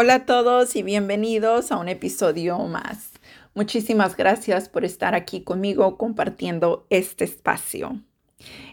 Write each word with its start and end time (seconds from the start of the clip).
Hola 0.00 0.14
a 0.14 0.26
todos 0.26 0.76
y 0.76 0.84
bienvenidos 0.84 1.72
a 1.72 1.76
un 1.76 1.88
episodio 1.88 2.56
más. 2.60 3.10
Muchísimas 3.56 4.16
gracias 4.16 4.68
por 4.68 4.84
estar 4.84 5.16
aquí 5.16 5.42
conmigo 5.42 5.98
compartiendo 5.98 6.86
este 6.88 7.24
espacio. 7.24 8.00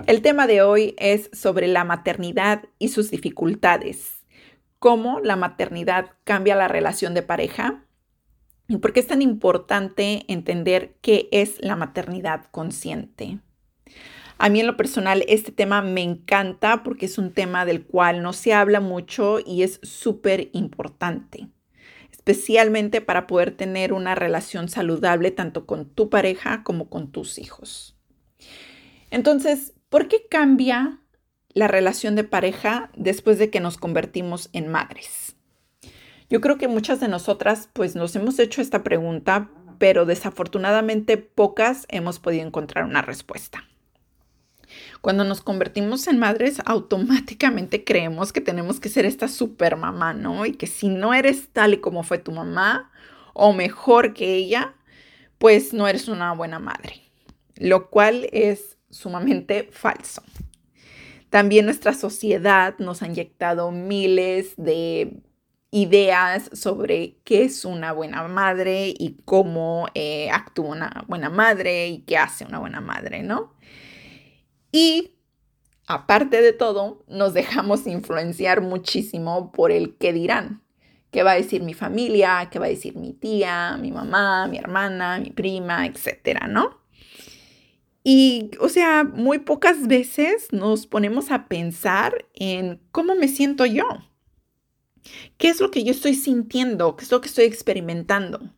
El 0.05 0.21
tema 0.21 0.45
de 0.45 0.61
hoy 0.61 0.93
es 0.99 1.31
sobre 1.33 1.67
la 1.67 1.83
maternidad 1.83 2.65
y 2.77 2.89
sus 2.89 3.09
dificultades. 3.09 4.23
Cómo 4.77 5.19
la 5.19 5.35
maternidad 5.35 6.11
cambia 6.25 6.55
la 6.55 6.67
relación 6.67 7.15
de 7.15 7.23
pareja 7.23 7.83
y 8.67 8.77
por 8.77 8.93
qué 8.93 8.99
es 8.99 9.07
tan 9.07 9.23
importante 9.23 10.25
entender 10.27 10.95
qué 11.01 11.27
es 11.31 11.59
la 11.59 11.75
maternidad 11.75 12.45
consciente. 12.51 13.39
A 14.37 14.49
mí 14.49 14.59
en 14.59 14.67
lo 14.67 14.75
personal 14.75 15.23
este 15.27 15.51
tema 15.51 15.81
me 15.81 16.01
encanta 16.01 16.83
porque 16.83 17.05
es 17.05 17.17
un 17.17 17.31
tema 17.31 17.65
del 17.65 17.85
cual 17.85 18.21
no 18.21 18.33
se 18.33 18.53
habla 18.53 18.81
mucho 18.81 19.39
y 19.39 19.63
es 19.63 19.79
súper 19.81 20.49
importante, 20.51 21.47
especialmente 22.11 22.99
para 22.99 23.27
poder 23.27 23.55
tener 23.55 23.93
una 23.93 24.13
relación 24.13 24.67
saludable 24.67 25.31
tanto 25.31 25.65
con 25.65 25.85
tu 25.85 26.09
pareja 26.09 26.63
como 26.63 26.89
con 26.89 27.11
tus 27.11 27.39
hijos. 27.39 27.95
Entonces, 29.09 29.73
¿por 29.87 30.09
qué 30.09 30.27
cambia 30.29 30.99
la 31.53 31.69
relación 31.69 32.15
de 32.15 32.25
pareja 32.25 32.91
después 32.97 33.39
de 33.39 33.49
que 33.49 33.61
nos 33.61 33.77
convertimos 33.77 34.49
en 34.51 34.67
madres? 34.67 35.37
Yo 36.29 36.41
creo 36.41 36.57
que 36.57 36.67
muchas 36.67 36.99
de 36.99 37.07
nosotras 37.07 37.69
pues 37.71 37.95
nos 37.95 38.13
hemos 38.17 38.37
hecho 38.39 38.61
esta 38.61 38.83
pregunta, 38.83 39.49
pero 39.77 40.05
desafortunadamente 40.05 41.17
pocas 41.17 41.85
hemos 41.87 42.19
podido 42.19 42.45
encontrar 42.45 42.83
una 42.83 43.01
respuesta. 43.01 43.63
Cuando 45.01 45.23
nos 45.23 45.41
convertimos 45.41 46.07
en 46.07 46.19
madres, 46.19 46.61
automáticamente 46.65 47.83
creemos 47.83 48.33
que 48.33 48.41
tenemos 48.41 48.79
que 48.79 48.89
ser 48.89 49.05
esta 49.05 49.27
super 49.27 49.75
mamá, 49.75 50.13
¿no? 50.13 50.45
Y 50.45 50.53
que 50.53 50.67
si 50.67 50.89
no 50.89 51.13
eres 51.13 51.49
tal 51.49 51.73
y 51.73 51.77
como 51.77 52.03
fue 52.03 52.17
tu 52.17 52.31
mamá, 52.31 52.91
o 53.33 53.53
mejor 53.53 54.13
que 54.13 54.35
ella, 54.35 54.75
pues 55.37 55.73
no 55.73 55.87
eres 55.87 56.07
una 56.07 56.33
buena 56.33 56.59
madre, 56.59 57.01
lo 57.57 57.89
cual 57.89 58.27
es 58.31 58.77
sumamente 58.89 59.69
falso. 59.71 60.23
También 61.29 61.65
nuestra 61.65 61.93
sociedad 61.93 62.75
nos 62.79 63.01
ha 63.01 63.07
inyectado 63.07 63.71
miles 63.71 64.53
de 64.55 65.21
ideas 65.71 66.49
sobre 66.53 67.17
qué 67.25 67.43
es 67.43 67.65
una 67.65 67.91
buena 67.91 68.25
madre 68.29 68.93
y 68.97 69.17
cómo 69.25 69.87
eh, 69.93 70.29
actúa 70.31 70.69
una 70.69 71.03
buena 71.09 71.29
madre 71.29 71.89
y 71.89 71.99
qué 72.03 72.17
hace 72.17 72.45
una 72.45 72.59
buena 72.59 72.79
madre, 72.79 73.23
¿no? 73.23 73.54
Y 74.75 75.13
aparte 75.87 76.41
de 76.41 76.51
todo, 76.51 77.05
nos 77.07 77.33
dejamos 77.33 77.87
influenciar 77.87 78.59
muchísimo 78.59 79.53
por 79.53 79.71
el 79.71 79.95
qué 79.95 80.11
dirán. 80.11 80.63
¿Qué 81.11 81.23
va 81.23 81.31
a 81.31 81.35
decir 81.35 81.63
mi 81.63 81.73
familia? 81.73 82.49
¿Qué 82.51 82.59
va 82.59 82.65
a 82.65 82.75
decir 82.75 82.97
mi 82.97 83.13
tía, 83.13 83.77
mi 83.77 83.93
mamá, 83.93 84.47
mi 84.47 84.57
hermana, 84.57 85.17
mi 85.19 85.29
prima, 85.29 85.85
etcétera, 85.85 86.49
¿no? 86.49 86.81
Y, 88.03 88.51
o 88.59 88.67
sea, 88.67 89.05
muy 89.05 89.39
pocas 89.39 89.87
veces 89.87 90.49
nos 90.51 90.87
ponemos 90.87 91.31
a 91.31 91.47
pensar 91.47 92.25
en 92.33 92.81
cómo 92.91 93.15
me 93.15 93.29
siento 93.29 93.65
yo. 93.65 93.87
¿Qué 95.37 95.47
es 95.47 95.61
lo 95.61 95.71
que 95.71 95.85
yo 95.85 95.91
estoy 95.91 96.15
sintiendo? 96.15 96.97
¿Qué 96.97 97.05
es 97.05 97.11
lo 97.13 97.21
que 97.21 97.29
estoy 97.29 97.45
experimentando? 97.45 98.53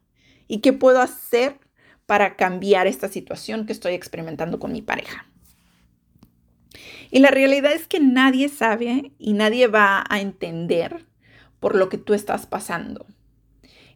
¿Y 0.48 0.62
qué 0.62 0.74
puedo 0.74 1.00
hacer 1.00 1.60
para 2.08 2.38
cambiar 2.38 2.88
esta 2.88 3.08
situación 3.08 3.68
que 3.68 3.74
estoy 3.74 3.94
experimentando 3.94 4.58
con 4.58 4.72
mi 4.72 4.82
pareja? 4.82 5.28
Y 7.18 7.20
la 7.20 7.32
realidad 7.32 7.72
es 7.72 7.88
que 7.88 8.00
nadie 8.00 8.48
sabe 8.48 9.12
y 9.18 9.34
nadie 9.34 9.66
va 9.66 10.04
a 10.08 10.22
entender 10.22 11.08
por 11.60 11.74
lo 11.74 11.90
que 11.90 11.98
tú 11.98 12.14
estás 12.14 12.46
pasando. 12.46 13.08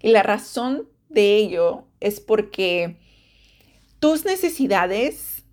Y 0.01 0.09
la 0.09 0.23
razón 0.23 0.89
de 1.07 1.35
ello 1.35 1.85
es 1.99 2.19
porque 2.19 2.97
tus 3.99 4.25
necesidades 4.25 5.45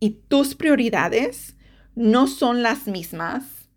y 0.00 0.20
tus 0.28 0.54
prioridades 0.54 1.56
no 1.94 2.26
son 2.26 2.62
las 2.62 2.86
mismas 2.86 3.70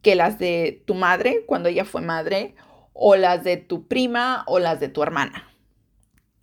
que 0.00 0.14
las 0.14 0.38
de 0.38 0.84
tu 0.86 0.94
madre 0.94 1.42
cuando 1.44 1.68
ella 1.68 1.84
fue 1.84 2.02
madre 2.02 2.54
o 2.92 3.16
las 3.16 3.42
de 3.42 3.56
tu 3.56 3.88
prima 3.88 4.44
o 4.46 4.60
las 4.60 4.78
de 4.78 4.88
tu 4.88 5.02
hermana. 5.02 5.50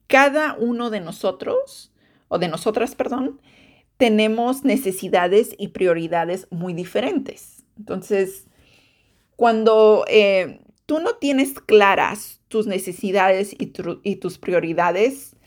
Cada 0.08 0.56
uno 0.56 0.90
de 0.90 1.00
nosotros, 1.00 1.94
o 2.28 2.38
de 2.38 2.50
nosotras, 2.50 2.96
perdón, 2.96 3.40
tenemos 4.04 4.66
necesidades 4.66 5.56
y 5.58 5.70
prioridades 5.70 6.48
muy 6.50 6.74
diferentes. 6.74 7.64
Entonces, 7.78 8.48
cuando 9.38 10.04
eh, 10.10 10.60
tú 10.86 11.00
no 11.00 11.16
tienes 11.16 11.54
claras 11.54 12.42
tus 12.50 12.68
necesidades 12.68 13.54
y, 13.54 13.72
y, 14.04 14.16
tus 14.18 14.38
prioridades, 14.40 15.38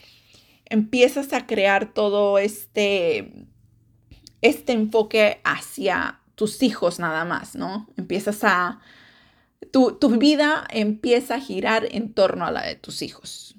empiezas 0.64 1.34
a 1.34 1.46
crear 1.46 1.92
todo 1.92 2.38
este, 2.38 3.46
este 4.40 4.72
enfoque 4.72 5.42
hacia 5.44 6.22
tus 6.34 6.62
hijos 6.62 6.98
nada 6.98 7.26
más, 7.26 7.56
¿no? 7.56 7.90
Empiezas 7.98 8.42
a, 8.42 8.80
tu, 9.70 9.98
tu 9.98 10.08
vida 10.16 10.66
empieza 10.70 11.34
a 11.34 11.40
girar 11.40 11.86
en 11.90 12.14
torno 12.14 12.46
a 12.46 12.50
la 12.50 12.62
de 12.62 12.76
tus 12.76 13.02
hijos 13.02 13.55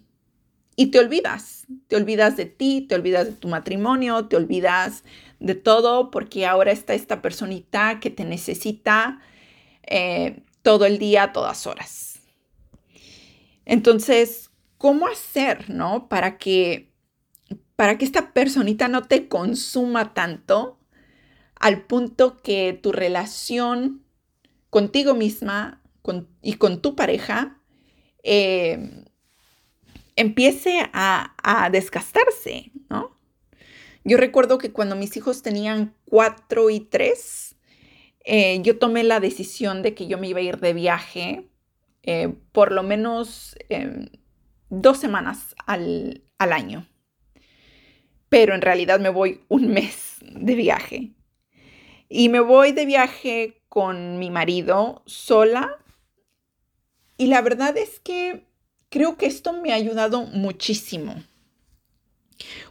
y 0.79 0.91
te 0.91 0.99
olvidas, 0.99 1.65
te 1.88 1.95
olvidas 1.95 2.38
de 2.38 2.45
ti, 2.45 2.85
te 2.88 2.93
olvidas 2.93 3.25
de 3.25 3.33
tu 3.33 3.47
matrimonio, 3.47 4.27
te 4.27 4.35
olvidas 4.35 5.03
de 5.39 5.55
todo 5.55 6.11
porque 6.11 6.45
ahora 6.45 6.71
está 6.71 6.93
esta 6.93 7.23
personita 7.23 7.99
que 7.99 8.11
te 8.11 8.25
necesita 8.25 9.19
eh, 9.87 10.43
todo 10.61 10.85
el 10.85 10.99
día, 10.99 11.33
todas 11.33 11.66
horas. 11.66 12.19
Entonces, 13.66 14.51
¿cómo 14.77 15.07
hacer, 15.07 15.67
no? 15.71 16.07
Para 16.09 16.37
que, 16.37 16.93
para 17.75 17.97
que 17.97 18.05
esta 18.05 18.31
personita 18.31 18.87
no 18.87 19.01
te 19.01 19.27
consuma 19.27 20.13
tanto 20.13 20.77
al 21.55 21.87
punto 21.87 22.37
que 22.37 22.79
tu 22.79 22.91
relación 22.91 24.03
contigo 24.69 25.16
misma 25.16 25.81
y 26.43 26.53
con 26.53 26.83
tu 26.83 26.95
pareja 26.95 27.57
eh, 28.21 29.05
empiece 30.17 30.89
a, 30.91 31.69
desgastarse, 31.72 32.72
¿no? 32.89 33.17
Yo 34.03 34.17
recuerdo 34.17 34.57
que 34.57 34.72
cuando 34.72 34.95
mis 34.95 35.16
hijos 35.16 35.41
tenían 35.41 35.94
cuatro 36.05 36.69
y 36.69 36.81
tres, 36.81 37.55
eh, 38.25 38.59
yo 38.61 38.78
tomé 38.78 39.03
la 39.03 39.19
decisión 39.19 39.81
de 39.83 39.94
que 39.94 40.07
yo 40.07 40.17
me 40.17 40.28
iba 40.28 40.39
a 40.39 40.44
ir 40.44 40.59
de 40.59 40.73
viaje 40.73 41.50
eh, 42.03 42.33
por 42.51 42.72
lo 42.72 42.83
menos 42.83 43.55
em, 43.69 44.09
dos 44.69 44.97
semanas 44.97 45.55
al, 45.66 46.23
al 46.38 46.53
año. 46.53 46.88
Pero 48.29 48.55
en 48.55 48.61
realidad 48.61 48.99
me 48.99 49.09
voy 49.09 49.41
un 49.49 49.67
mes 49.67 50.17
de 50.22 50.55
viaje. 50.55 51.13
Y 52.09 52.29
me 52.29 52.39
voy 52.39 52.72
de 52.72 52.85
viaje 52.85 53.61
con 53.67 54.19
mi 54.19 54.31
marido 54.31 55.03
sola. 55.05 55.78
Y 57.17 57.28
la 57.28 57.41
verdad 57.41 57.78
es 57.78 57.99
que 57.99 58.47
creo 58.89 59.17
que 59.17 59.25
esto 59.25 59.53
me 59.53 59.71
ha 59.71 59.75
ayudado 59.75 60.23
muchísimo. 60.23 61.15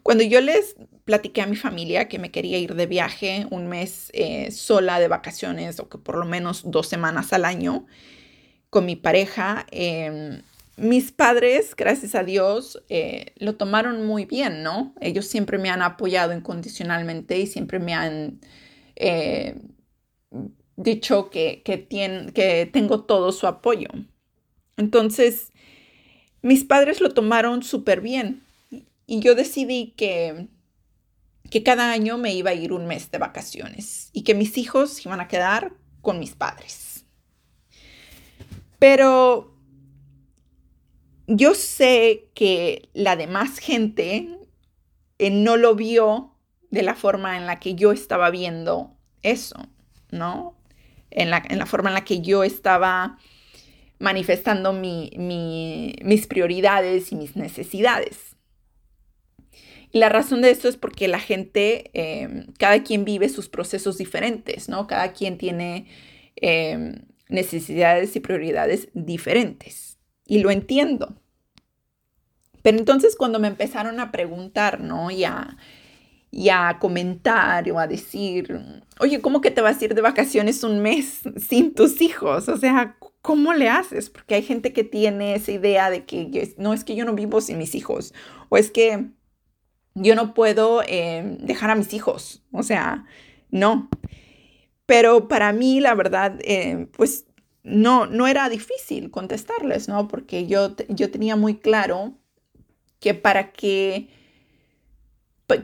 Cuando 0.03 0.22
yo 0.25 0.41
les 0.41 0.77
platiqué 1.04 1.43
a 1.43 1.47
mi 1.47 1.56
familia 1.56 2.09
que 2.09 2.19
me 2.19 2.31
quería 2.31 2.59
ir 2.59 2.75
de 2.75 2.87
viaje 2.87 3.47
un 3.50 3.66
mes 3.69 4.10
eh, 4.12 4.50
sola 4.50 5.00
de 5.00 5.09
vacaciones 5.09 5.81
o 5.81 5.88
que 5.88 5.99
por 5.99 6.16
lo 6.16 6.25
menos 6.25 6.71
dos 6.71 6.88
semanas 6.88 7.32
al 7.32 7.44
año 7.44 7.87
con 8.71 8.87
mi 8.87 8.97
pareja, 8.97 9.66
em, 9.71 10.43
mis 10.77 11.12
padres, 11.12 11.75
gracias 11.77 12.15
a 12.15 12.25
Dios, 12.25 12.83
eh, 12.88 13.33
lo 13.38 13.56
tomaron 13.56 14.06
muy 14.06 14.27
bien, 14.27 14.62
¿no? 14.62 14.94
Ellos 15.00 15.27
siempre 15.27 15.59
me 15.59 15.71
han 15.71 15.83
apoyado 15.83 16.34
incondicionalmente 16.34 17.38
y 17.38 17.47
siempre 17.47 17.78
me 17.78 17.94
han 17.94 18.41
eh, 18.97 19.56
dicho 20.77 21.31
que, 21.31 21.62
que, 21.65 21.87
que 22.34 22.71
tengo 22.72 23.04
todo 23.04 23.33
su 23.33 23.47
apoyo. 23.47 23.88
Entonces, 24.77 25.53
mis 26.47 26.63
padres 26.63 27.01
lo 27.01 27.13
tomaron 27.13 27.65
súper 27.65 28.01
bien 28.01 28.45
y 29.04 29.19
yo 29.19 29.34
decidí 29.34 29.95
que, 29.97 30.47
que 31.51 31.65
cada 31.65 31.91
año 31.91 32.19
me 32.19 32.34
iba 32.34 32.51
a 32.51 32.54
ir 32.54 32.72
un 32.72 32.87
mes 32.87 33.10
de 33.10 33.19
vacaciones 33.19 34.10
y 34.13 34.22
que 34.22 34.34
mis 34.34 34.57
hijos 34.57 35.04
iban 35.04 35.21
a 35.21 35.27
quedar 35.27 35.72
con 36.03 36.21
mis 36.21 36.37
padres. 36.37 37.04
Pero 38.78 39.57
yo 41.27 41.57
sé 41.57 42.31
que 42.33 42.91
la 42.95 43.16
demás 43.16 43.59
gente 43.59 44.28
eh, 45.19 45.31
no 45.31 45.57
lo 45.57 45.75
vio 45.75 46.33
de 46.71 46.84
la 46.84 46.95
forma 46.95 47.37
en 47.37 47.47
la 47.47 47.59
que 47.59 47.75
yo 47.75 47.91
estaba 47.91 48.31
viendo 48.31 48.95
eso, 49.22 49.66
¿no? 50.13 50.57
En 51.10 51.31
la, 51.31 51.43
en 51.48 51.59
la 51.59 51.66
forma 51.66 51.91
en 51.91 51.95
la 51.95 52.04
que 52.04 52.21
yo 52.21 52.45
estaba 52.45 53.19
manifestando 53.98 54.72
mis 54.72 56.27
prioridades 56.27 57.13
y 57.13 57.16
mis 57.16 57.37
necesidades. 57.37 58.37
Y 59.93 59.98
la 59.98 60.09
razón 60.09 60.43
de 60.43 60.51
esto 60.51 60.69
es 60.69 60.77
porque 60.77 61.09
la 61.09 61.21
gente, 61.21 61.91
em, 61.95 62.47
cada 62.59 62.83
quien 62.83 63.04
vive 63.04 63.28
sus 63.28 63.48
procesos 63.48 63.98
diferentes, 63.98 64.69
¿no? 64.69 64.87
Cada 64.87 65.13
quien 65.13 65.39
tiene 65.39 65.87
em, 66.37 67.07
necesidades 67.28 68.15
y 68.16 68.21
prioridades 68.21 68.89
diferentes. 68.93 69.98
y 70.28 70.41
lo 70.41 70.51
entiendo. 70.51 71.15
Pero 72.63 72.78
entonces 72.78 73.15
cuando 73.15 73.39
me 73.39 73.47
empezaron 73.47 74.01
a 74.01 74.10
preguntar, 74.10 74.81
¿no? 74.81 75.10
Y 75.13 75.22
a, 75.22 75.57
y 76.33 76.48
a 76.48 76.78
comentar 76.81 77.71
o 77.71 77.78
a 77.78 77.87
decir, 77.87 78.83
oye, 78.98 79.21
¿cómo 79.21 79.41
que 79.41 79.53
te 79.53 79.60
vas 79.60 79.81
a 79.81 79.84
ir 79.84 79.95
de 79.95 80.03
vacaciones 80.03 80.65
un 80.65 80.81
mes 80.81 81.21
sin 81.37 81.75
tus 81.75 82.01
hijos? 82.03 82.48
O 82.48 82.57
sea, 82.57 82.97
¿cómo 83.27 83.55
le 83.55 83.69
haces? 83.69 84.09
Porque 84.09 84.37
hay 84.37 84.43
gente 84.43 84.73
que 84.73 84.84
tiene 84.84 85.34
esa 85.34 85.51
idea 85.51 85.91
de 85.91 86.05
que 86.05 86.55
no 86.59 86.73
es 86.73 86.84
que 86.84 86.95
yo 86.95 87.05
no 87.05 87.13
vivo 87.13 87.41
sin 87.41 87.59
mis 87.59 87.75
hijos 87.75 88.15
o 88.51 88.57
es 88.57 88.71
que 88.71 89.09
yo 89.95 90.15
no 90.15 90.33
puedo 90.33 90.84
eh, 90.87 91.37
dejar 91.41 91.71
a 91.71 91.75
mis 91.75 91.93
hijos. 91.93 92.45
O 92.53 92.63
sea, 92.63 93.05
no. 93.51 93.89
Pero 94.87 95.27
para 95.27 95.53
mí, 95.53 95.81
la 95.81 95.97
verdad, 95.97 96.39
eh, 96.45 96.87
pues 96.97 97.27
no, 97.65 98.07
no 98.07 98.28
era 98.28 98.49
difícil 98.49 99.11
contestarles, 99.11 99.89
¿no? 99.89 100.07
Porque 100.07 100.47
yo, 100.47 100.77
yo 100.89 101.11
tenía 101.11 101.34
muy 101.34 101.57
claro 101.57 102.15
que 103.01 103.13
para 103.15 103.51
que, 103.51 104.09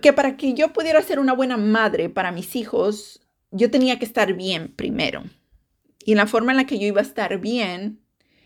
que 0.00 0.12
para 0.12 0.36
que 0.36 0.54
yo 0.54 0.72
pudiera 0.72 1.00
ser 1.02 1.20
una 1.20 1.32
buena 1.32 1.56
madre 1.56 2.08
para 2.08 2.32
mis 2.32 2.56
hijos, 2.56 3.20
yo 3.52 3.70
tenía 3.70 4.00
que 4.00 4.04
estar 4.04 4.32
bien 4.32 4.74
primero. 4.74 5.22
Y 6.04 6.14
la 6.14 6.26
forma 6.26 6.52
en 6.52 6.56
la 6.56 6.66
que 6.66 6.78
yo 6.78 6.86
iba 6.86 7.00
a 7.00 7.04
estar 7.04 7.38
bien 7.38 8.00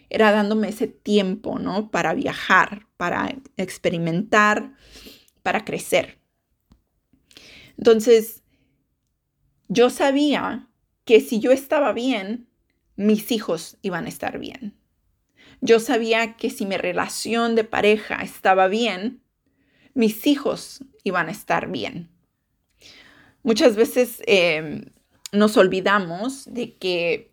era 0.09 0.31
dándome 0.33 0.69
ese 0.69 0.87
tiempo, 0.87 1.59
¿no? 1.59 1.91
Para 1.91 2.15
viajar, 2.15 2.87
para 2.97 3.37
experimentar, 3.57 4.75
para 5.43 5.65
crecer. 5.65 6.21
Entonces, 7.77 8.43
yo 9.69 9.91
sabía 9.91 10.69
que 11.05 11.21
si 11.21 11.41
yo 11.41 11.51
estaba 11.53 11.93
bien, 11.93 12.49
mis 12.97 13.31
hijos 13.33 13.79
iban 13.83 14.07
a 14.07 14.09
estar 14.09 14.39
bien. 14.39 14.77
Yo 15.61 15.81
sabía 15.81 16.37
que 16.37 16.51
si 16.51 16.67
mi 16.67 16.77
relación 16.77 17.55
de 17.55 17.65
pareja 17.65 18.17
estaba 18.23 18.69
bien, 18.69 19.23
mis 19.95 20.27
hijos 20.27 20.85
iban 21.05 21.29
a 21.29 21.33
estar 21.33 21.71
bien. 21.71 22.11
Muchas 23.43 23.77
veces 23.77 24.23
em, 24.27 24.87
nos 25.33 25.57
olvidamos 25.57 26.53
de 26.53 26.77
que 26.77 27.31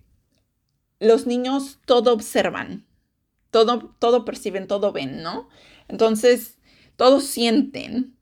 los 1.03 1.27
niños 1.27 1.79
todo 1.85 2.13
observan, 2.13 2.85
todo, 3.51 3.95
todo 3.99 4.25
perciben, 4.25 4.67
todo 4.67 4.91
ven, 4.91 5.21
¿no? 5.21 5.49
Entonces, 5.87 6.57
todos 6.95 7.23
sienten. 7.25 8.15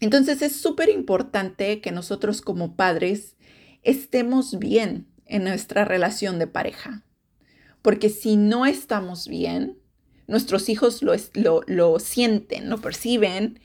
Entonces 0.00 0.42
es 0.42 0.56
súper 0.56 0.88
importante 0.88 1.80
que 1.80 1.92
nosotros 1.92 2.40
como 2.40 2.76
padres 2.76 3.36
estemos 3.82 4.58
bien 4.58 5.06
en 5.26 5.44
nuestra 5.44 5.84
relación 5.84 6.38
de 6.38 6.46
pareja. 6.46 7.04
Porque 7.82 8.08
si 8.08 8.36
no 8.36 8.66
estamos 8.66 9.28
bien, 9.28 9.78
nuestros 10.26 10.68
hijos 10.68 11.02
lo, 11.02 11.14
lo, 11.66 11.98
sienten, 11.98 12.70
lo 12.70 12.80
perciben 12.80 13.60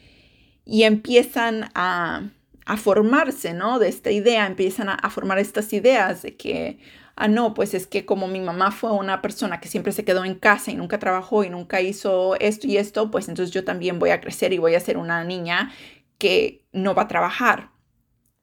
y 0.65 0.83
empiezan 0.83 1.69
a, 1.73 2.31
formarse, 2.77 3.53
¿no? 3.53 3.79
De 3.79 3.87
esta 3.87 4.11
idea, 4.11 4.45
empiezan 4.45 4.89
a, 4.89 5.09
formar 5.09 5.39
estas 5.39 5.73
ideas 5.73 6.21
de 6.21 6.35
que, 6.35 6.79
ah, 7.19 7.27
no, 7.27 7.53
pues 7.53 7.73
es 7.73 7.87
que 7.87 8.05
como 8.05 8.27
mi 8.27 8.39
mamá 8.39 8.71
fue 8.71 8.91
una 8.91 9.21
persona 9.21 9.59
que 9.59 9.67
siempre 9.69 9.91
se 9.93 10.05
quedó 10.05 10.25
en 10.25 10.35
casa 10.35 10.71
y 10.71 10.75
nunca 10.75 10.99
trabajó 10.99 11.43
y 11.43 11.49
nunca 11.49 11.81
hizo 11.81 12.35
esto 12.39 12.67
y 12.67 12.77
esto, 12.77 13.11
pues 13.11 13.29
entonces 13.29 13.53
yo 13.53 13.63
también 13.63 13.99
voy 13.99 14.09
a 14.11 14.21
crecer 14.21 14.53
y 14.53 14.57
voy 14.57 14.75
a 14.75 14.79
ser 14.79 14.97
una 14.97 15.23
niña 15.23 15.71
que 16.17 16.65
no 16.73 16.95
va 16.95 17.03
a 17.03 17.07
trabajar 17.07 17.69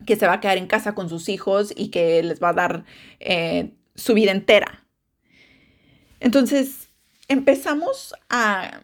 que 0.04 0.16
se 0.16 0.26
va 0.26 0.34
a 0.34 0.40
quedar 0.40 0.58
en 0.58 0.66
casa 0.66 0.94
con 0.94 1.08
sus 1.08 1.28
hijos 1.28 1.72
y 1.74 1.88
que 1.88 2.22
les 2.22 2.42
va 2.42 2.50
a 2.50 2.54
dar 2.54 2.84
eh, 3.20 3.72
su 3.94 4.14
vida 4.14 4.32
entera. 4.32 4.84
Entonces, 6.20 6.88
empezamos 7.28 8.14
a, 8.28 8.82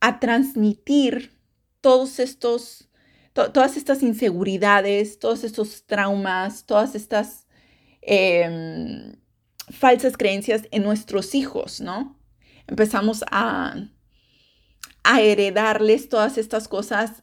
a 0.00 0.20
transmitir 0.20 1.32
todos 1.80 2.18
estos, 2.18 2.88
todas 3.32 3.76
estas 3.76 4.02
inseguridades, 4.02 5.18
todos 5.18 5.44
estos 5.44 5.84
traumas, 5.86 6.64
todas 6.64 6.94
estas 6.94 7.46
em, 8.02 9.16
falsas 9.70 10.16
creencias 10.16 10.62
en 10.70 10.82
nuestros 10.82 11.34
hijos, 11.34 11.80
¿no? 11.80 12.18
Empezamos 12.66 13.24
a, 13.30 13.76
a 15.04 15.20
heredarles 15.20 16.08
todas 16.08 16.38
estas 16.38 16.68
cosas 16.68 17.22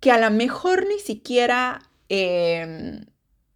que 0.00 0.10
a 0.10 0.18
lo 0.18 0.30
mejor 0.30 0.86
ni 0.86 0.98
siquiera 0.98 1.82
em, 2.08 3.06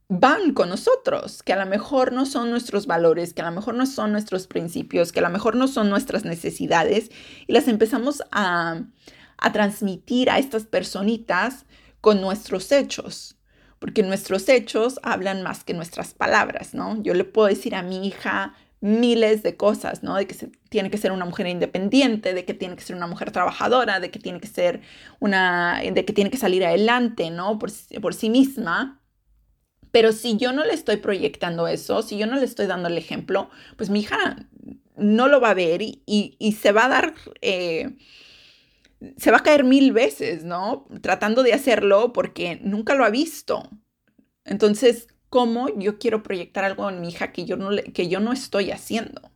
van 0.09 0.53
con 0.55 0.70
nosotros, 0.70 1.43
que 1.43 1.53
a 1.53 1.62
lo 1.62 1.67
mejor 1.67 2.12
no 2.12 2.26
son 2.26 2.50
nuestros 2.50 2.87
valores, 2.87 3.35
que 3.35 3.43
a 3.43 3.50
lo 3.50 3.55
mejor 3.55 3.75
no 3.75 3.87
son 3.87 4.12
nuestros 4.12 4.47
principios, 4.47 5.12
que 5.12 5.20
a 5.20 5.23
lo 5.23 5.31
mejor 5.31 5.56
no 5.56 5.69
son 5.69 5.91
nuestras 5.91 6.25
necesidades, 6.25 7.11
y 7.47 7.53
las 7.53 7.69
empezamos 7.69 8.23
a, 8.32 8.82
a 9.37 9.53
transmitir 9.53 10.31
a 10.31 10.38
estas 10.38 10.65
personitas 10.65 11.67
con 12.00 12.20
nuestros 12.20 12.73
hechos 12.73 13.38
porque 13.78 14.02
nuestros 14.02 14.48
hechos 14.48 14.98
hablan 15.02 15.42
más 15.42 15.64
que 15.64 15.75
nuestras 15.75 16.14
palabras, 16.14 16.75
¿no? 16.75 17.02
Yo 17.02 17.14
le 17.14 17.25
puedo 17.25 17.48
decir 17.48 17.75
a 17.75 17.82
mi 17.82 18.06
hija, 18.06 18.54
miles 18.80 19.42
de 19.42 19.56
cosas, 19.56 20.02
¿no? 20.02 20.16
De 20.16 20.26
que 20.26 20.34
tiene 20.69 20.90
que 20.90 20.98
ser 20.98 21.12
una 21.12 21.25
mujer 21.25 21.46
independiente, 21.48 22.34
de 22.34 22.44
que 22.44 22.54
tiene 22.54 22.76
que 22.76 22.82
ser 22.82 22.96
una 22.96 23.06
mujer 23.06 23.32
trabajadora, 23.32 24.00
de 24.00 24.10
que 24.10 24.19
tiene 24.19 24.40
que 24.40 24.46
ser 24.46 24.80
una, 25.20 25.80
de 25.80 26.04
que 26.04 26.12
tiene 26.12 26.30
que 26.30 26.36
salir 26.36 26.64
adelante, 26.64 27.30
¿no? 27.30 27.58
Por, 27.58 27.70
por 28.00 28.14
sí 28.14 28.30
misma. 28.30 29.00
Pero 29.90 30.12
si 30.12 30.36
yo 30.36 30.52
no 30.52 30.64
le 30.64 30.74
estoy 30.74 30.98
proyectando 30.98 31.66
eso, 31.66 32.02
si 32.02 32.19
yo 32.19 32.26
no 32.26 32.36
le 32.36 32.44
estoy 32.44 32.66
dando 32.66 32.88
el 32.88 32.98
ejemplo, 32.98 33.50
pues 33.76 33.90
mi 33.90 34.00
hija 34.00 34.36
no 34.96 35.28
lo 35.28 35.40
va 35.40 35.50
a 35.50 35.54
ver 35.54 35.81
y, 35.82 36.56
se 36.60 36.72
va 36.72 36.86
a 36.86 36.88
dar, 36.88 37.14
eh, 37.40 37.96
se 39.16 39.30
va 39.30 39.38
a 39.38 39.42
caer 39.42 39.64
mil 39.64 39.92
veces, 39.92 40.44
¿no? 40.44 40.86
Tratando 41.02 41.42
de 41.42 41.52
hacerlo 41.52 42.12
porque 42.12 42.58
nunca 42.62 42.94
lo 42.94 43.04
ha 43.04 43.10
visto. 43.10 43.68
Entonces, 44.44 45.08
cómo 45.28 45.68
yo 45.78 45.98
quiero 45.98 46.22
proyectar 46.22 46.64
algo 46.64 46.88
en 46.88 47.00
mi 47.00 47.08
hija 47.08 47.32
que 47.32 47.44
yo 47.44 47.56
no, 47.56 47.70
que 47.92 48.08
yo 48.08 48.20
no 48.20 48.32
estoy 48.32 48.70
haciendo. 48.70 49.30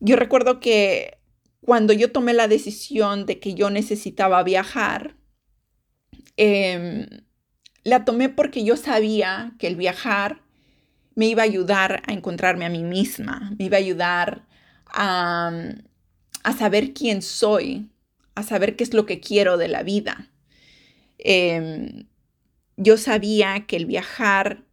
Yo 0.00 0.16
recuerdo 0.16 0.60
que 0.60 1.18
cuando 1.60 1.92
yo 1.92 2.10
tomé 2.10 2.34
la 2.34 2.48
decisión 2.48 3.24
de 3.24 3.38
que 3.38 3.54
yo 3.54 3.70
necesitaba 3.70 4.42
viajar, 4.42 5.16
em, 6.36 7.06
la 7.84 8.04
tomé 8.04 8.28
porque 8.28 8.64
yo 8.64 8.76
sabía 8.76 9.54
que 9.58 9.68
el 9.68 9.76
viajar 9.76 10.42
me 11.14 11.26
iba 11.26 11.42
a 11.42 11.44
ayudar 11.44 12.02
a 12.06 12.12
encontrarme 12.12 12.64
a 12.64 12.70
mí 12.70 12.82
misma, 12.82 13.52
me 13.58 13.66
iba 13.66 13.76
a 13.76 13.80
ayudar 13.80 14.46
a, 14.86 15.52
saber 16.58 16.92
quién 16.92 17.22
soy, 17.22 17.90
a 18.34 18.42
saber 18.42 18.76
qué 18.76 18.84
es 18.84 18.94
lo 18.94 19.06
que 19.06 19.20
quiero 19.20 19.56
de 19.56 19.68
la 19.68 19.82
vida. 19.82 20.30
Em, 21.18 22.06
yo 22.76 22.96
sabía 22.96 23.66
que 23.66 23.76
el 23.76 23.86
viajar 23.86 24.64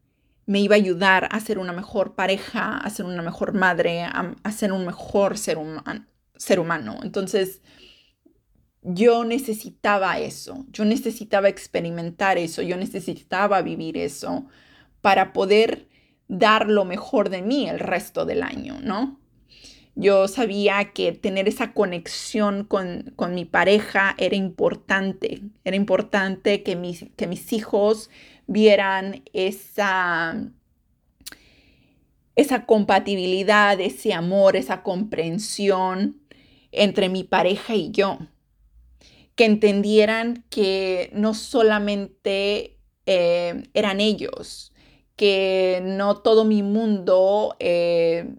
me 0.45 0.59
iba 0.59 0.75
a 0.75 0.77
ayudar 0.77 1.29
a 1.31 1.39
ser 1.39 1.59
una 1.59 1.73
mejor 1.73 2.15
pareja, 2.15 2.77
a 2.77 2.89
ser 2.89 3.05
una 3.05 3.21
mejor 3.21 3.53
madre, 3.53 4.03
a, 4.03 4.51
ser 4.51 4.71
un 4.71 4.85
mejor 4.85 5.37
ser, 5.37 5.59
ser 6.37 6.59
humano. 6.59 6.99
Entonces, 7.03 7.61
yo 8.81 9.25
necesitaba 9.25 10.17
eso, 10.19 10.65
yo 10.71 10.85
necesitaba 10.85 11.49
experimentar 11.49 12.37
eso, 12.37 12.61
yo 12.61 12.77
necesitaba 12.77 13.61
vivir 13.61 13.97
eso 13.97 14.47
para 15.01 15.33
poder 15.33 15.87
dar 16.27 16.67
lo 16.67 16.85
mejor 16.85 17.29
de 17.29 17.41
mí 17.41 17.69
el 17.69 17.79
resto 17.79 18.25
del 18.25 18.41
año, 18.41 18.79
¿no? 18.81 19.18
Yo 19.95 20.27
sabía 20.27 20.91
que 20.93 21.11
tener 21.11 21.47
esa 21.47 21.73
conexión 21.73 22.63
con, 22.63 23.13
mi 23.33 23.45
pareja 23.45 24.15
era 24.17 24.35
importante. 24.35 25.41
Era 25.63 25.75
importante 25.75 26.63
que 26.63 26.75
mis, 26.75 27.05
que 27.15 27.27
mis 27.27 27.51
hijos 27.51 28.09
vieran 28.47 29.23
esa, 29.33 30.51
esa 32.35 32.65
compatibilidad, 32.65 33.79
ese 33.81 34.13
amor, 34.13 34.55
esa 34.55 34.83
comprensión 34.83 36.21
entre 36.71 37.09
mi 37.09 37.23
pareja 37.23 37.75
y 37.75 37.91
yo. 37.91 38.19
Que 39.35 39.45
entendieran 39.45 40.45
que 40.49 41.09
no 41.13 41.33
solamente 41.33 42.77
eh, 43.05 43.63
eran 43.73 43.99
ellos, 43.99 44.73
que 45.15 45.81
no 45.83 46.17
todo 46.17 46.45
mi 46.45 46.63
mundo 46.63 47.55
eh, 47.59 48.35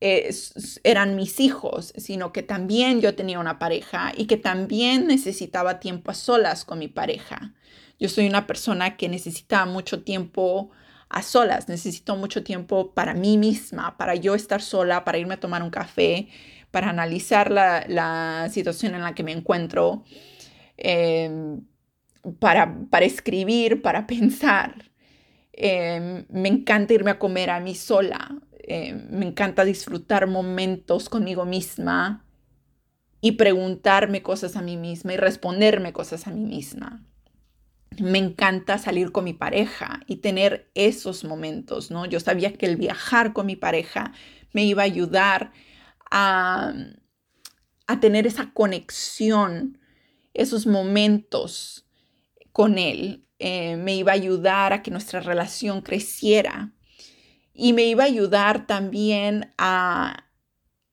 eran 0.00 1.14
mis 1.14 1.40
hijos, 1.40 1.92
sino 1.96 2.32
que 2.32 2.42
también 2.42 3.00
yo 3.00 3.14
tenía 3.14 3.38
una 3.38 3.58
pareja 3.58 4.12
y 4.16 4.26
que 4.26 4.38
también 4.38 5.06
necesitaba 5.06 5.78
tiempo 5.78 6.10
a 6.10 6.14
solas 6.14 6.64
con 6.64 6.78
mi 6.78 6.88
pareja. 6.88 7.52
Yo 7.98 8.08
soy 8.08 8.26
una 8.26 8.46
persona 8.46 8.96
que 8.96 9.10
necesita 9.10 9.66
mucho 9.66 10.02
tiempo 10.02 10.70
a 11.10 11.22
solas, 11.22 11.68
necesito 11.68 12.16
mucho 12.16 12.42
tiempo 12.42 12.94
para 12.94 13.12
mí 13.12 13.36
misma, 13.36 13.98
para 13.98 14.14
yo 14.14 14.34
estar 14.34 14.62
sola, 14.62 15.04
para 15.04 15.18
irme 15.18 15.34
a 15.34 15.40
tomar 15.40 15.62
un 15.62 15.70
café, 15.70 16.28
para 16.70 16.88
analizar 16.88 17.50
la, 17.50 18.48
situación 18.50 18.94
en 18.94 19.02
la 19.02 19.14
que 19.14 19.22
me 19.22 19.32
encuentro, 19.32 20.04
em, 20.78 21.62
para, 22.38 22.74
para 22.90 23.04
escribir, 23.04 23.82
para 23.82 24.06
pensar. 24.06 24.90
Em, 25.52 26.24
me 26.30 26.48
encanta 26.48 26.94
irme 26.94 27.10
a 27.10 27.18
comer 27.18 27.50
a 27.50 27.60
mí 27.60 27.74
sola. 27.74 28.40
Eh, 28.66 28.94
me 29.10 29.26
encanta 29.26 29.64
disfrutar 29.64 30.26
momentos 30.26 31.08
conmigo 31.08 31.44
misma 31.44 32.24
y 33.20 33.32
preguntarme 33.32 34.22
cosas 34.22 34.56
a 34.56 34.62
mí 34.62 34.76
misma 34.76 35.12
y 35.12 35.16
responderme 35.16 35.92
cosas 35.92 36.26
a 36.26 36.30
mí 36.30 36.40
misma. 36.40 37.04
Me 37.98 38.18
encanta 38.18 38.78
salir 38.78 39.12
con 39.12 39.24
mi 39.24 39.34
pareja 39.34 40.00
y 40.06 40.16
tener 40.16 40.70
esos 40.74 41.24
momentos, 41.24 41.90
¿no? 41.90 42.06
Yo 42.06 42.20
sabía 42.20 42.52
que 42.54 42.66
el 42.66 42.76
viajar 42.76 43.32
con 43.32 43.46
mi 43.46 43.56
pareja 43.56 44.12
me 44.52 44.64
iba 44.64 44.82
a 44.82 44.86
ayudar 44.86 45.52
a, 46.10 46.72
a 47.86 48.00
tener 48.00 48.26
esa 48.26 48.52
conexión, 48.52 49.78
esos 50.32 50.66
momentos 50.66 51.86
con 52.52 52.78
él. 52.78 53.26
Eh, 53.38 53.76
me 53.76 53.96
iba 53.96 54.12
a 54.12 54.14
ayudar 54.14 54.72
a 54.72 54.82
que 54.82 54.90
nuestra 54.90 55.20
relación 55.20 55.82
creciera 55.82 56.72
y 57.54 57.72
me 57.72 57.84
iba 57.84 58.04
a 58.04 58.06
ayudar 58.06 58.66
también 58.66 59.52
a, 59.58 60.30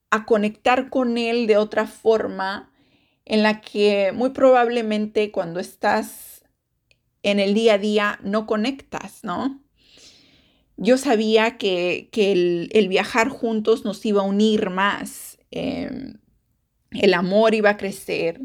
a 0.10 0.26
conectar 0.26 0.90
con 0.90 1.18
él 1.18 1.48
de 1.48 1.58
otra 1.58 1.88
forma 1.88 2.72
en 3.26 3.44
la 3.44 3.62
que 3.62 4.12
muy 4.14 4.30
probablemente 4.30 5.32
cuando 5.32 5.60
estás 5.60 6.44
en 7.24 7.40
el 7.40 7.54
día 7.54 7.74
a 7.74 7.78
día 7.78 8.20
no 8.24 8.48
conectas, 8.48 9.24
¿no? 9.24 9.62
Yo 10.78 10.98
sabía 10.98 11.58
que, 11.58 12.10
el, 12.14 12.88
viajar 12.88 13.30
juntos 13.30 13.84
nos 13.84 14.06
iba 14.06 14.22
a 14.22 14.26
unir 14.26 14.70
más, 14.70 15.40
em, 15.52 16.20
el 16.92 17.14
amor 17.14 17.56
iba 17.56 17.72
a 17.72 17.78
crecer 17.78 18.42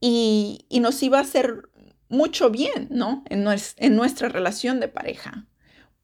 y, 0.00 0.66
nos 0.80 1.02
iba 1.02 1.18
a 1.18 1.22
hacer 1.22 1.68
mucho 2.08 2.50
bien, 2.50 2.88
¿no? 2.90 3.22
En, 3.28 3.46
en 3.76 3.96
nuestra 3.96 4.28
relación 4.28 4.80
de 4.80 4.88
pareja 4.88 5.46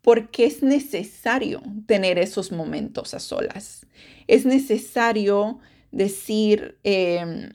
porque 0.04 0.44
es 0.44 0.62
necesario 0.62 1.62
tener 1.86 2.18
esos 2.18 2.52
momentos 2.52 3.14
a 3.14 3.18
solas. 3.18 3.86
Es 4.26 4.44
necesario 4.44 5.60
decir, 5.92 6.78
em, 6.82 7.54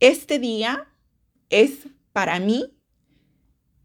este 0.00 0.40
día 0.40 0.88
es 1.48 1.86
para 2.12 2.40
mí 2.40 2.76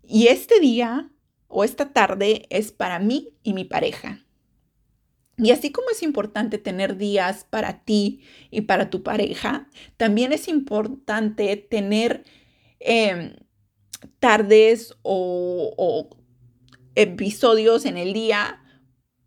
y 0.01 0.29
este 0.29 0.60
día 0.60 1.12
o 1.48 1.63
esta 1.63 1.94
tarde 1.94 2.48
es 2.50 2.72
para 2.72 2.98
mí 2.98 3.29
y 3.44 3.53
mi 3.53 3.65
pareja. 3.65 4.25
Y 5.38 5.51
así 5.51 5.72
como 5.72 5.91
es 5.91 6.01
importante 6.01 6.58
tener 6.58 6.98
días 6.98 7.46
para 7.48 7.84
ti 7.84 8.24
y 8.50 8.62
para 8.62 8.89
tu 8.89 9.03
pareja, 9.03 9.70
también 9.98 10.34
es 10.34 10.48
importante 10.48 11.56
tener 11.56 12.24
em, 12.79 13.36
tardes 14.20 14.96
o, 15.03 15.75
o 15.77 16.17
episodios 16.98 17.86
en 17.86 17.96
el 17.96 18.12
día 18.12 18.60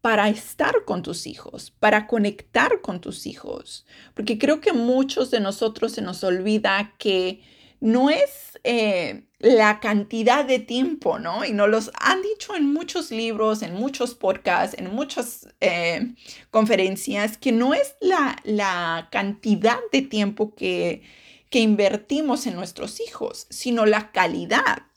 para 0.00 0.28
estar 0.28 0.84
con 0.84 1.02
tus 1.02 1.26
hijos, 1.26 1.70
para 1.70 2.06
conectar 2.06 2.80
con 2.80 3.00
tus 3.00 3.26
hijos. 3.26 3.86
Porque 4.14 4.38
creo 4.38 4.60
que 4.60 4.72
muchos 4.72 5.30
de 5.30 5.40
nosotros 5.40 5.92
se 5.92 6.02
nos 6.02 6.24
olvida 6.24 6.94
que 6.98 7.42
no 7.78 8.10
es 8.10 8.58
eh, 8.64 9.24
la 9.38 9.78
cantidad 9.78 10.44
de 10.44 10.58
tiempo, 10.58 11.18
¿no? 11.18 11.44
Y 11.44 11.52
nos 11.52 11.68
los 11.68 11.90
han 11.94 12.20
dicho 12.22 12.56
en 12.56 12.72
muchos 12.72 13.10
libros, 13.10 13.62
en 13.62 13.74
muchos 13.74 14.14
podcasts, 14.14 14.76
en 14.76 14.92
muchas 14.92 15.48
eh, 15.60 16.14
conferencias, 16.50 17.38
que 17.38 17.52
no 17.52 17.72
es 17.72 17.94
la, 18.00 18.36
la 18.42 19.08
cantidad 19.12 19.78
de 19.92 20.02
tiempo 20.02 20.54
que, 20.56 21.02
que 21.50 21.60
invertimos 21.60 22.46
en 22.46 22.56
nuestros 22.56 23.00
hijos, 23.00 23.46
sino 23.48 23.86
la 23.86 24.10
calidad 24.10 24.89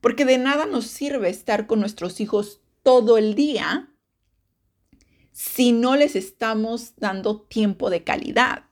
porque 0.00 0.24
de 0.24 0.38
nada 0.38 0.66
nos 0.66 0.86
sirve 0.86 1.28
estar 1.28 1.66
con 1.66 1.80
nuestros 1.80 2.20
hijos 2.20 2.60
todo 2.82 3.18
el 3.18 3.34
día 3.34 3.90
si 5.32 5.72
no 5.72 5.94
les 5.94 6.16
estamos 6.16 6.94
dando 6.96 7.42
tiempo 7.42 7.90
de 7.90 8.02
calidad. 8.02 8.64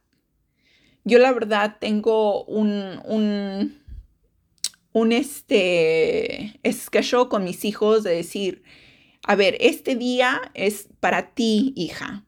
Yo 1.05 1.21
la 1.21 1.33
verdad 1.33 1.77
tengo 1.81 2.45
un, 2.45 3.01
un, 3.05 3.81
un 4.93 5.13
este, 5.13 6.59
schedule 6.69 7.29
con 7.29 7.45
mis 7.45 7.65
hijos 7.65 8.03
de 8.03 8.17
decir, 8.17 8.65
a 9.23 9.37
ver, 9.37 9.57
este 9.61 9.95
día 9.95 10.41
es 10.55 10.89
para 10.99 11.35
ti, 11.35 11.73
hija. 11.77 12.25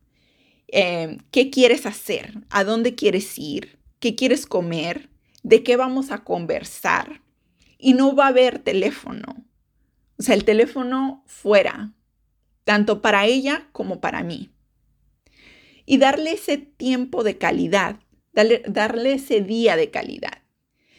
Em, 0.69 1.19
¿Qué 1.33 1.51
quieres 1.51 1.87
hacer? 1.87 2.35
¿A 2.51 2.63
dónde 2.63 2.95
quieres 2.95 3.39
ir? 3.39 3.79
¿Qué 3.99 4.15
quieres 4.15 4.47
comer? 4.47 5.09
¿De 5.43 5.63
qué 5.63 5.77
vamos 5.77 6.11
a 6.13 6.23
conversar? 6.23 7.23
Y 7.79 7.95
no 7.95 8.15
va 8.15 8.27
a 8.27 8.29
haber 8.29 8.59
teléfono. 8.59 9.47
O 10.19 10.23
sea, 10.23 10.35
el 10.35 10.45
teléfono 10.45 11.23
fuera, 11.27 11.93
tanto 12.65 13.01
para 13.01 13.25
ella 13.27 13.69
como 13.73 14.01
para 14.01 14.23
mí. 14.25 14.51
Y 15.87 15.99
darle 15.99 16.33
ese 16.33 16.59
tiempo 16.59 17.23
de 17.23 17.39
calidad, 17.39 18.01
darle, 18.33 18.63
darle 18.67 19.15
ese 19.15 19.41
día 19.41 19.77
de 19.77 19.91
calidad. 19.91 20.43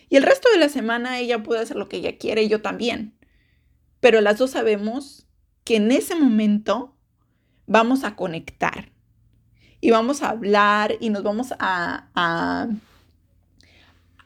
Y 0.10 0.16
el 0.16 0.24
resto 0.24 0.50
de 0.52 0.58
la 0.58 0.70
semana 0.70 1.20
ella 1.20 1.44
puede 1.44 1.62
hacer 1.62 1.78
lo 1.78 1.90
que 1.90 1.98
ella 1.98 2.18
quiere 2.18 2.44
y 2.44 2.48
yo 2.48 2.62
también. 2.62 3.14
Pero 4.00 4.22
las 4.22 4.38
dos 4.38 4.52
sabemos 4.52 5.28
que 5.64 5.76
en 5.76 5.92
ese 5.92 6.16
momento 6.16 6.98
vamos 7.68 8.04
a 8.04 8.16
conectar 8.16 8.92
y 9.82 9.92
vamos 9.92 10.24
a 10.24 10.30
hablar 10.30 10.96
y 11.00 11.10
nos 11.10 11.24
vamos 11.24 11.54
a, 11.60 12.10
a 12.16 12.68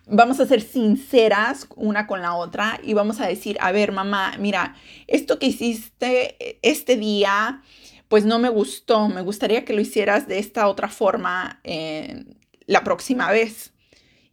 vamos 0.07 0.39
a 0.39 0.45
ser 0.45 0.61
sinceras 0.61 1.67
una 1.75 2.07
con 2.07 2.21
la 2.21 2.35
otra 2.35 2.79
y 2.83 2.93
vamos 2.93 3.19
a 3.19 3.27
decir, 3.27 3.57
a 3.61 3.71
ver, 3.71 3.91
mamá, 3.91 4.33
mira, 4.39 4.75
esto 5.07 5.39
que 5.39 5.47
hiciste 5.47 6.59
este 6.61 6.97
día, 6.97 7.61
pues 8.07 8.25
no 8.25 8.39
me 8.39 8.49
gustó, 8.49 9.07
me 9.07 9.21
gustaría 9.21 9.65
que 9.65 9.73
lo 9.73 9.81
hicieras 9.81 10.27
de 10.27 10.39
esta 10.39 10.67
otra 10.67 10.89
forma 10.89 11.61
eh, 11.63 12.25
la 12.65 12.83
próxima 12.83 13.31
vez. 13.31 13.73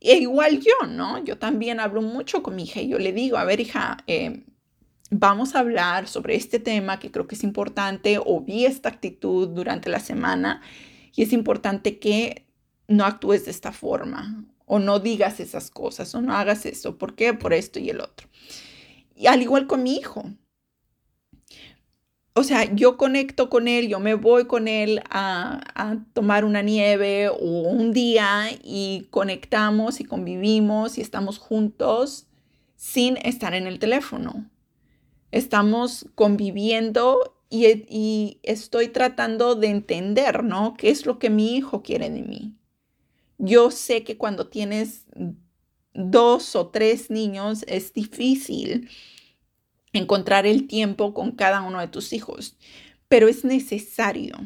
E 0.01 0.17
igual 0.17 0.61
yo, 0.61 0.87
¿no? 0.89 1.23
Yo 1.25 1.39
también 1.39 1.79
hablo 1.79 2.01
mucho 2.01 2.43
con 2.43 2.57
mi 2.57 2.65
hija 2.65 2.81
y 2.81 2.89
yo 2.89 2.99
le 2.99 3.13
digo, 3.13 3.37
a 3.37 3.45
ver, 3.45 3.61
hija, 3.61 3.99
eh, 4.07 4.45
vamos 5.11 5.55
a 5.55 5.61
hablar 5.61 6.09
sobre 6.09 6.37
este 6.37 6.59
tema 6.59 6.99
que 6.99 7.11
creo 7.11 7.27
que 7.27 7.35
es 7.35 7.45
importante 7.45 8.19
o 8.19 8.41
vi 8.41 8.65
esta 8.65 8.89
actitud 8.89 9.49
durante 9.49 9.91
la 9.91 10.01
semana 10.01 10.63
y 11.15 11.23
es 11.23 11.33
importante 11.33 11.99
que 11.99 12.47
no 12.89 13.05
actúes 13.05 13.45
de 13.45 13.51
esta 13.51 13.73
forma 13.73 14.47
o 14.73 14.79
no 14.79 15.01
digas 15.01 15.41
esas 15.41 15.69
cosas 15.69 16.15
o 16.15 16.23
no 16.23 16.33
hagas 16.33 16.65
eso. 16.65 16.97
¿Por 16.97 17.17
qué? 17.17 17.35
Por 17.35 17.53
esto 17.53 17.81
y 17.81 17.91
el 17.91 18.01
otro. 18.01 18.29
Y 19.17 19.27
al 19.27 19.43
igual 19.43 19.67
con 19.67 19.83
mi 19.83 19.97
hijo. 19.97 20.23
O 22.35 22.45
sea, 22.45 22.73
yo 22.73 22.97
conecto 22.97 23.51
con 23.51 23.67
él, 23.67 23.89
yo 23.89 23.99
me 23.99 24.15
voy 24.15 24.47
con 24.47 24.69
él 24.69 25.03
a, 25.11 25.61
a, 25.75 25.97
tomar 26.13 26.45
una 26.45 26.63
nieve 26.63 27.29
o 27.29 27.35
un 27.35 27.93
día 27.93 28.45
y 28.63 29.09
conectamos 29.11 29.99
y 29.99 30.05
convivimos 30.05 30.99
y 30.99 31.01
estamos 31.01 31.39
juntos 31.39 32.29
sin 32.77 33.17
estar 33.17 33.55
en 33.55 33.67
el 33.67 33.81
teléfono. 33.81 34.49
Estamos 35.33 36.07
conviviendo 36.15 37.37
y, 37.49 37.67
y 37.89 38.39
estoy 38.45 38.87
tratando 38.87 39.57
de 39.57 39.67
entender, 39.67 40.45
¿no? 40.45 40.75
¿Qué 40.79 40.91
es 40.91 41.07
lo 41.07 41.19
que 41.19 41.29
mi 41.29 41.57
hijo 41.57 41.83
quiere 41.83 42.09
de 42.09 42.23
mí? 42.23 42.60
Yo 43.43 43.71
sé 43.71 44.05
que 44.05 44.19
cuando 44.19 44.49
tienes 44.49 45.07
dos 45.95 46.55
o 46.55 46.69
tres 46.69 47.09
niños 47.09 47.65
es 47.67 47.95
difícil 47.95 48.91
encontrar 49.95 50.47
el 50.47 50.67
tiempo 50.67 51.15
con 51.15 51.33
cada 51.33 51.63
uno 51.63 51.81
de 51.81 51.89
tus 51.89 52.13
hijos, 52.13 52.59
pero 53.09 53.29
es 53.29 53.45
necesario, 53.45 54.37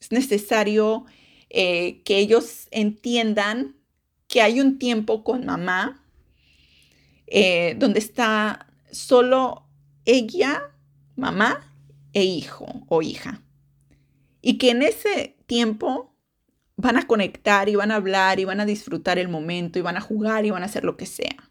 es 0.00 0.12
necesario 0.12 1.04
eh, 1.50 2.02
que 2.04 2.18
ellos 2.18 2.68
entiendan 2.70 3.74
que 4.28 4.40
hay 4.40 4.60
un 4.60 4.78
tiempo 4.78 5.24
con 5.24 5.44
mamá 5.44 6.04
eh, 7.26 7.74
donde 7.76 7.98
está 7.98 8.72
solo 8.92 9.66
ella, 10.04 10.70
mamá 11.16 11.72
e 12.12 12.22
hijo 12.22 12.84
o 12.88 13.02
hija. 13.02 13.42
Y 14.40 14.58
que 14.58 14.70
en 14.70 14.82
ese 14.82 15.36
tiempo 15.46 16.13
van 16.84 16.98
a 16.98 17.06
conectar 17.06 17.70
y 17.70 17.76
van 17.76 17.90
a 17.90 17.96
hablar 17.96 18.38
y 18.38 18.44
van 18.44 18.60
a 18.60 18.66
disfrutar 18.66 19.18
el 19.18 19.28
momento 19.28 19.78
y 19.78 19.82
van 19.82 19.96
a 19.96 20.02
jugar 20.02 20.44
y 20.44 20.50
van 20.50 20.62
a 20.62 20.66
hacer 20.66 20.84
lo 20.84 20.98
que 20.98 21.06
sea. 21.06 21.50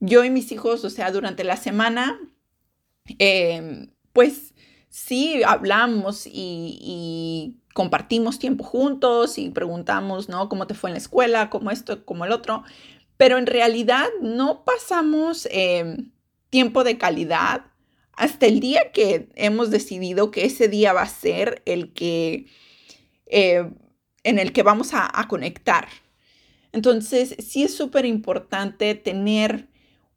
Yo 0.00 0.22
y 0.22 0.28
mis 0.28 0.52
hijos, 0.52 0.84
o 0.84 0.90
sea, 0.90 1.10
durante 1.10 1.44
la 1.44 1.56
semana, 1.56 2.20
em, 3.18 3.90
pues 4.12 4.54
sí, 4.90 5.42
hablamos 5.44 6.26
y, 6.26 7.56
compartimos 7.72 8.38
tiempo 8.38 8.64
juntos 8.64 9.36
y 9.36 9.50
preguntamos, 9.50 10.30
¿no? 10.30 10.48
¿Cómo 10.48 10.66
te 10.66 10.72
fue 10.72 10.88
en 10.88 10.94
la 10.94 10.98
escuela? 10.98 11.50
¿Cómo 11.50 11.70
esto? 11.70 12.06
¿Cómo 12.06 12.24
el 12.24 12.32
otro? 12.32 12.64
Pero 13.18 13.36
en 13.36 13.46
realidad 13.46 14.06
no 14.22 14.64
pasamos 14.64 15.46
em, 15.50 16.10
tiempo 16.50 16.84
de 16.84 16.96
calidad 16.96 17.66
hasta 18.12 18.46
el 18.46 18.60
día 18.60 18.92
que 18.92 19.28
hemos 19.34 19.70
decidido 19.70 20.30
que 20.30 20.46
ese 20.46 20.68
día 20.68 20.94
va 20.94 21.02
a 21.02 21.08
ser 21.08 21.62
el 21.66 21.92
que 21.92 22.46
eh, 23.26 23.70
en 24.26 24.38
el 24.38 24.52
que 24.52 24.62
vamos 24.62 24.90
a, 24.92 25.10
conectar. 25.28 25.88
Entonces, 26.72 27.36
sí 27.38 27.62
es 27.62 27.74
súper 27.74 28.04
importante 28.04 28.94
tener 28.94 29.68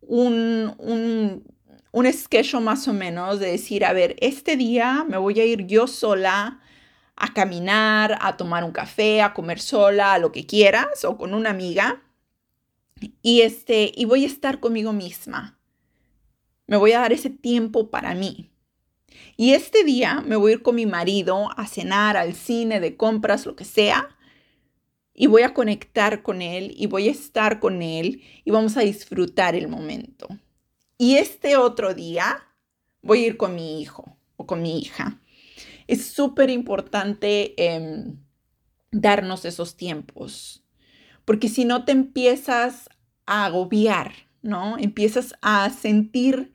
un, 0.02 0.74
un 1.92 2.14
schedule 2.14 2.64
más 2.64 2.88
o 2.88 2.94
menos 2.94 3.40
de 3.40 3.52
decir, 3.52 3.86
a 3.86 3.94
ver, 3.94 4.16
este 4.20 4.58
día 4.58 5.06
me 5.08 5.18
voy 5.18 5.40
a 5.40 5.46
ir 5.46 5.68
yo 5.68 5.88
sola 5.88 6.60
a 7.16 7.34
caminar, 7.34 8.18
a 8.22 8.36
tomar 8.38 8.64
un 8.64 8.72
café, 8.72 9.22
a 9.22 9.34
comer 9.34 9.60
sola, 9.60 10.14
a 10.14 10.20
lo 10.20 10.32
que 10.32 10.46
quieras 10.46 11.06
o 11.06 11.18
con 11.18 11.34
una 11.34 11.52
amiga. 11.52 12.02
Y 13.22 13.42
este, 13.42 13.92
y 13.96 14.06
voy 14.06 14.24
a 14.24 14.28
estar 14.28 14.60
conmigo 14.60 14.94
misma. 14.94 15.60
Me 16.66 16.78
voy 16.78 16.94
a 16.94 17.00
dar 17.00 17.14
ese 17.14 17.30
tiempo 17.30 17.90
para 17.90 18.16
mí. 18.16 18.52
Y 19.40 19.54
este 19.54 19.86
día 19.86 20.22
me 20.28 20.36
voy 20.36 20.52
a 20.52 20.56
ir 20.56 20.62
con 20.62 20.76
mi 20.76 20.86
marido 20.86 21.48
a 21.56 21.66
cenar, 21.66 22.18
al 22.18 22.36
cine, 22.36 22.82
de 22.82 22.98
compras, 22.98 23.46
lo 23.46 23.56
que 23.56 23.64
sea. 23.64 24.10
Y 25.14 25.28
voy 25.28 25.44
a 25.44 25.54
conectar 25.54 26.24
con 26.24 26.42
él 26.42 26.74
y 26.76 26.88
voy 26.88 27.08
a 27.08 27.12
estar 27.12 27.62
con 27.62 27.82
él 27.82 28.22
y 28.44 28.52
vamos 28.52 28.76
a 28.76 28.82
disfrutar 28.82 29.56
el 29.56 29.70
momento. 29.70 30.28
Y 30.98 31.16
este 31.16 31.56
otro 31.56 31.94
día 31.94 32.50
voy 33.02 33.24
a 33.24 33.28
ir 33.28 33.38
con 33.38 33.56
mi 33.56 33.82
hijo 33.82 34.18
o 34.36 34.46
con 34.46 34.62
mi 34.62 34.78
hija. 34.78 35.22
Es 35.88 36.06
súper 36.08 36.50
importante 36.50 37.54
em, 37.56 38.18
darnos 38.92 39.46
esos 39.46 39.78
tiempos, 39.78 40.66
porque 41.24 41.48
si 41.48 41.64
no 41.64 41.86
te 41.86 41.94
empiezas 41.94 42.90
a 43.26 43.46
agobiar, 43.46 44.12
¿no? 44.42 44.78
Empiezas 44.78 45.34
a 45.42 45.70
sentir 45.70 46.52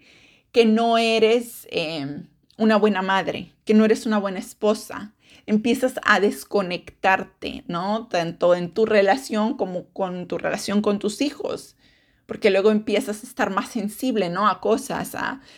que 0.53 0.67
no 0.67 0.99
eres 0.99 1.67
em, 1.71 2.29
una 2.59 2.77
buena 2.77 3.03
madre, 3.03 3.53
que 3.65 3.75
no 3.75 3.85
eres 3.85 4.07
una 4.07 4.19
buena 4.19 4.39
esposa. 4.39 5.15
Empiezas 5.47 5.95
a 6.05 6.21
desconectarte, 6.21 7.65
¿no? 7.67 8.09
Tanto 8.09 8.55
en 8.55 8.73
tu 8.73 8.87
relación 8.87 9.57
como 9.57 9.89
con 9.93 10.27
tu 10.27 10.39
relación 10.39 10.81
con 10.83 10.99
tus 10.99 11.21
hijos 11.21 11.77
porque 12.27 12.51
luego 12.51 12.71
empiezas 12.71 13.23
a 13.23 13.27
estar 13.27 13.51
más 13.51 13.69
sensible, 13.71 14.31
¿no? 14.31 14.49
A 14.49 14.61
cosas, 14.61 15.15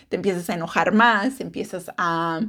te 0.08 0.16
empiezas 0.16 0.50
a 0.50 0.54
enojar 0.54 0.92
más, 0.92 1.40
empiezas 1.40 1.90
a, 1.96 2.40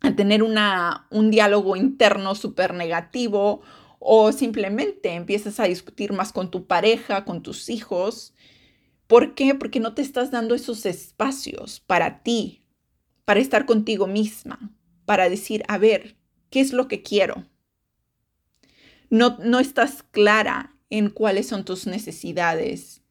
a 0.00 0.16
tener 0.16 0.42
una, 0.42 1.06
un 1.10 1.30
diálogo 1.30 1.76
interno 1.76 2.34
súper 2.34 2.72
negativo 2.74 3.62
o 3.98 4.32
simplemente 4.32 5.12
empiezas 5.12 5.60
a 5.60 5.64
discutir 5.64 6.12
más 6.12 6.32
con 6.32 6.50
tu 6.50 6.66
pareja, 6.66 7.24
con 7.24 7.42
tus 7.42 7.68
hijos. 7.68 8.34
¿Por 9.06 9.34
qué? 9.34 9.54
Porque 9.54 9.80
no 9.80 9.94
te 9.94 10.02
estás 10.02 10.30
dando 10.30 10.54
esos 10.54 10.86
espacios 10.86 11.80
para 11.80 12.22
ti, 12.22 12.63
para 13.24 13.40
estar 13.40 13.66
contigo 13.66 14.06
misma, 14.06 14.72
para 15.04 15.28
decir, 15.28 15.64
a 15.68 15.78
ver, 15.78 16.16
¿qué 16.50 16.60
es 16.60 16.72
lo 16.72 16.88
que 16.88 17.02
quiero? 17.02 17.46
No, 19.10 19.38
no 19.38 19.60
estás 19.60 20.02
clara 20.02 20.76
en 20.90 21.10
cuáles 21.10 21.48
son 21.48 21.64
tus 21.64 21.86
necesidades, 21.86 23.02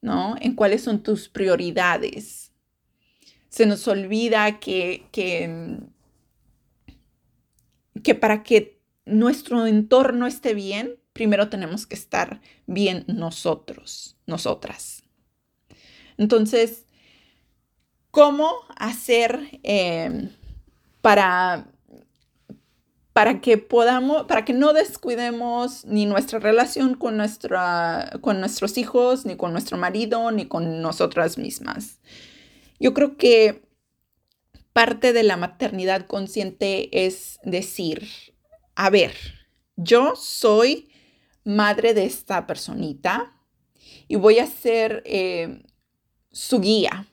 ¿no? 0.00 0.36
En 0.40 0.54
cuáles 0.54 0.82
son 0.82 1.02
tus 1.02 1.28
prioridades. 1.28 2.52
Se 3.48 3.66
nos 3.66 3.86
olvida 3.88 4.60
que, 4.60 5.06
que, 5.12 5.78
que 8.02 8.14
para 8.14 8.42
que 8.42 8.80
nuestro 9.04 9.66
entorno 9.66 10.26
esté 10.26 10.54
bien, 10.54 10.98
primero 11.12 11.48
tenemos 11.48 11.86
que 11.86 11.94
estar 11.94 12.40
bien 12.66 13.04
nosotros, 13.06 14.16
nosotras. 14.26 15.02
Entonces, 16.16 16.84
¿cómo 18.10 18.52
hacer 18.76 19.60
eh, 19.62 20.30
para 21.00 21.68
para 23.18 23.40
que 23.40 23.58
podamos, 23.58 24.26
para 24.26 24.44
que 24.44 24.52
no 24.52 24.72
descuidemos 24.72 25.84
ni 25.84 26.06
nuestra 26.06 26.38
relación 26.38 26.94
con, 26.94 27.16
nuestra, 27.16 28.12
con 28.20 28.38
nuestros 28.38 28.78
hijos, 28.78 29.26
ni 29.26 29.36
con 29.36 29.50
nuestro 29.50 29.76
marido, 29.76 30.30
ni 30.30 30.46
con 30.46 30.82
nosotras 30.82 31.36
mismas. 31.36 31.98
Yo 32.78 32.94
creo 32.94 33.16
que 33.16 33.68
parte 34.72 35.12
de 35.12 35.24
la 35.24 35.36
maternidad 35.36 36.06
consciente 36.06 37.06
es 37.06 37.40
decir, 37.42 38.06
a 38.76 38.88
ver, 38.88 39.14
yo 39.74 40.14
soy 40.14 40.88
madre 41.42 41.94
de 41.94 42.04
esta 42.04 42.46
personita 42.46 43.34
y 44.06 44.14
voy 44.14 44.38
a 44.38 44.46
ser 44.46 45.02
eh, 45.06 45.64
su 46.30 46.60
guía, 46.60 47.08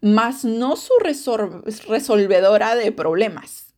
más 0.00 0.44
no 0.44 0.76
su 0.76 0.92
resolvedora 1.00 2.74
de 2.74 2.92
problemas 2.92 3.72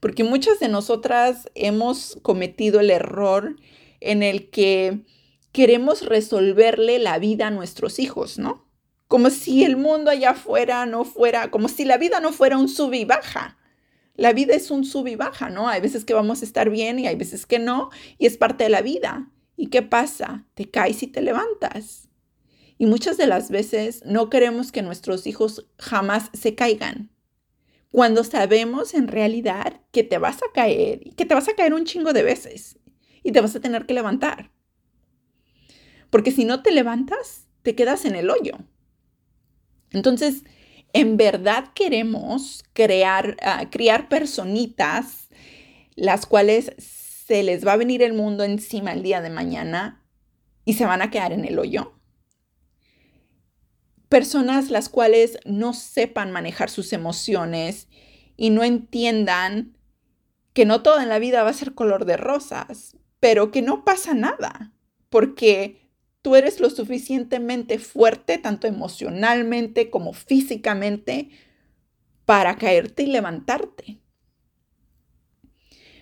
porque 0.00 0.24
muchas 0.24 0.60
de 0.60 0.68
nosotras 0.68 1.50
hemos 1.54 2.18
cometido 2.22 2.80
el 2.80 2.90
error 2.90 3.56
en 4.00 4.22
el 4.22 4.50
que 4.50 5.04
queremos 5.52 6.06
resolverle 6.06 6.98
la 6.98 7.18
vida 7.18 7.48
a 7.48 7.50
nuestros 7.50 7.98
hijos, 7.98 8.38
¿no? 8.38 8.66
Como 9.08 9.30
si 9.30 9.64
el 9.64 9.76
mundo 9.76 10.10
allá 10.10 10.30
afuera 10.30 10.86
no 10.86 11.04
fuera, 11.04 11.50
como 11.50 11.68
si 11.68 11.84
la 11.84 11.98
vida 11.98 12.20
no 12.20 12.32
fuera 12.32 12.58
un 12.58 12.68
sub 12.68 12.92
y 12.94 13.04
baja. 13.04 13.58
La 14.14 14.32
vida 14.32 14.54
es 14.54 14.70
un 14.70 14.84
sub 14.84 15.06
y 15.06 15.16
baja, 15.16 15.48
¿no? 15.48 15.68
Hay 15.68 15.80
veces 15.80 16.04
que 16.04 16.14
vamos 16.14 16.42
a 16.42 16.44
estar 16.44 16.70
bien 16.70 16.98
y 16.98 17.06
hay 17.06 17.16
veces 17.16 17.46
que 17.46 17.58
no, 17.58 17.90
y 18.18 18.26
es 18.26 18.36
parte 18.36 18.64
de 18.64 18.70
la 18.70 18.82
vida. 18.82 19.30
¿Y 19.56 19.68
qué 19.68 19.82
pasa? 19.82 20.44
Te 20.54 20.70
caes 20.70 21.02
y 21.02 21.06
te 21.08 21.22
levantas. 21.22 22.07
Y 22.78 22.86
muchas 22.86 23.16
de 23.16 23.26
las 23.26 23.50
veces 23.50 24.02
no 24.06 24.30
queremos 24.30 24.70
que 24.70 24.82
nuestros 24.82 25.26
hijos 25.26 25.66
jamás 25.78 26.30
se 26.32 26.54
caigan 26.54 27.10
cuando 27.90 28.22
sabemos 28.22 28.94
en 28.94 29.08
realidad 29.08 29.80
que 29.90 30.04
te 30.04 30.18
vas 30.18 30.36
a 30.36 30.52
caer 30.54 31.00
y 31.04 31.12
que 31.12 31.26
te 31.26 31.34
vas 31.34 31.48
a 31.48 31.54
caer 31.54 31.74
un 31.74 31.84
chingo 31.84 32.12
de 32.12 32.22
veces 32.22 32.78
y 33.24 33.32
te 33.32 33.40
vas 33.40 33.56
a 33.56 33.60
tener 33.60 33.84
que 33.84 33.94
levantar. 33.94 34.52
Porque 36.10 36.30
si 36.30 36.44
no 36.44 36.62
te 36.62 36.70
levantas, 36.70 37.48
te 37.62 37.74
quedas 37.74 38.04
en 38.04 38.14
el 38.14 38.30
hoyo. 38.30 38.56
Entonces, 39.90 40.44
en 40.92 41.16
verdad 41.16 41.72
queremos 41.74 42.62
crear, 42.74 43.36
uh, 43.42 43.68
criar 43.70 44.08
personitas 44.08 45.28
las 45.96 46.26
cuales 46.26 46.72
se 46.78 47.42
les 47.42 47.66
va 47.66 47.72
a 47.72 47.76
venir 47.76 48.02
el 48.02 48.12
mundo 48.12 48.44
encima 48.44 48.92
el 48.92 49.02
día 49.02 49.20
de 49.20 49.30
mañana 49.30 50.04
y 50.64 50.74
se 50.74 50.86
van 50.86 51.02
a 51.02 51.10
quedar 51.10 51.32
en 51.32 51.44
el 51.44 51.58
hoyo 51.58 51.97
personas 54.08 54.70
las 54.70 54.88
cuales 54.88 55.38
no 55.44 55.74
sepan 55.74 56.32
manejar 56.32 56.70
sus 56.70 56.92
emociones 56.92 57.88
y 58.36 58.50
no 58.50 58.64
entiendan 58.64 59.76
que 60.52 60.64
no 60.64 60.82
todo 60.82 61.00
en 61.00 61.08
la 61.08 61.18
vida 61.18 61.42
va 61.42 61.50
a 61.50 61.54
ser 61.54 61.74
color 61.74 62.04
de 62.04 62.16
rosas, 62.16 62.96
pero 63.20 63.50
que 63.50 63.62
no 63.62 63.84
pasa 63.84 64.14
nada, 64.14 64.72
porque 65.08 65.88
tú 66.22 66.36
eres 66.36 66.60
lo 66.60 66.70
suficientemente 66.70 67.78
fuerte, 67.78 68.38
tanto 68.38 68.66
emocionalmente 68.66 69.90
como 69.90 70.12
físicamente, 70.12 71.30
para 72.24 72.56
caerte 72.56 73.04
y 73.04 73.06
levantarte. 73.06 74.00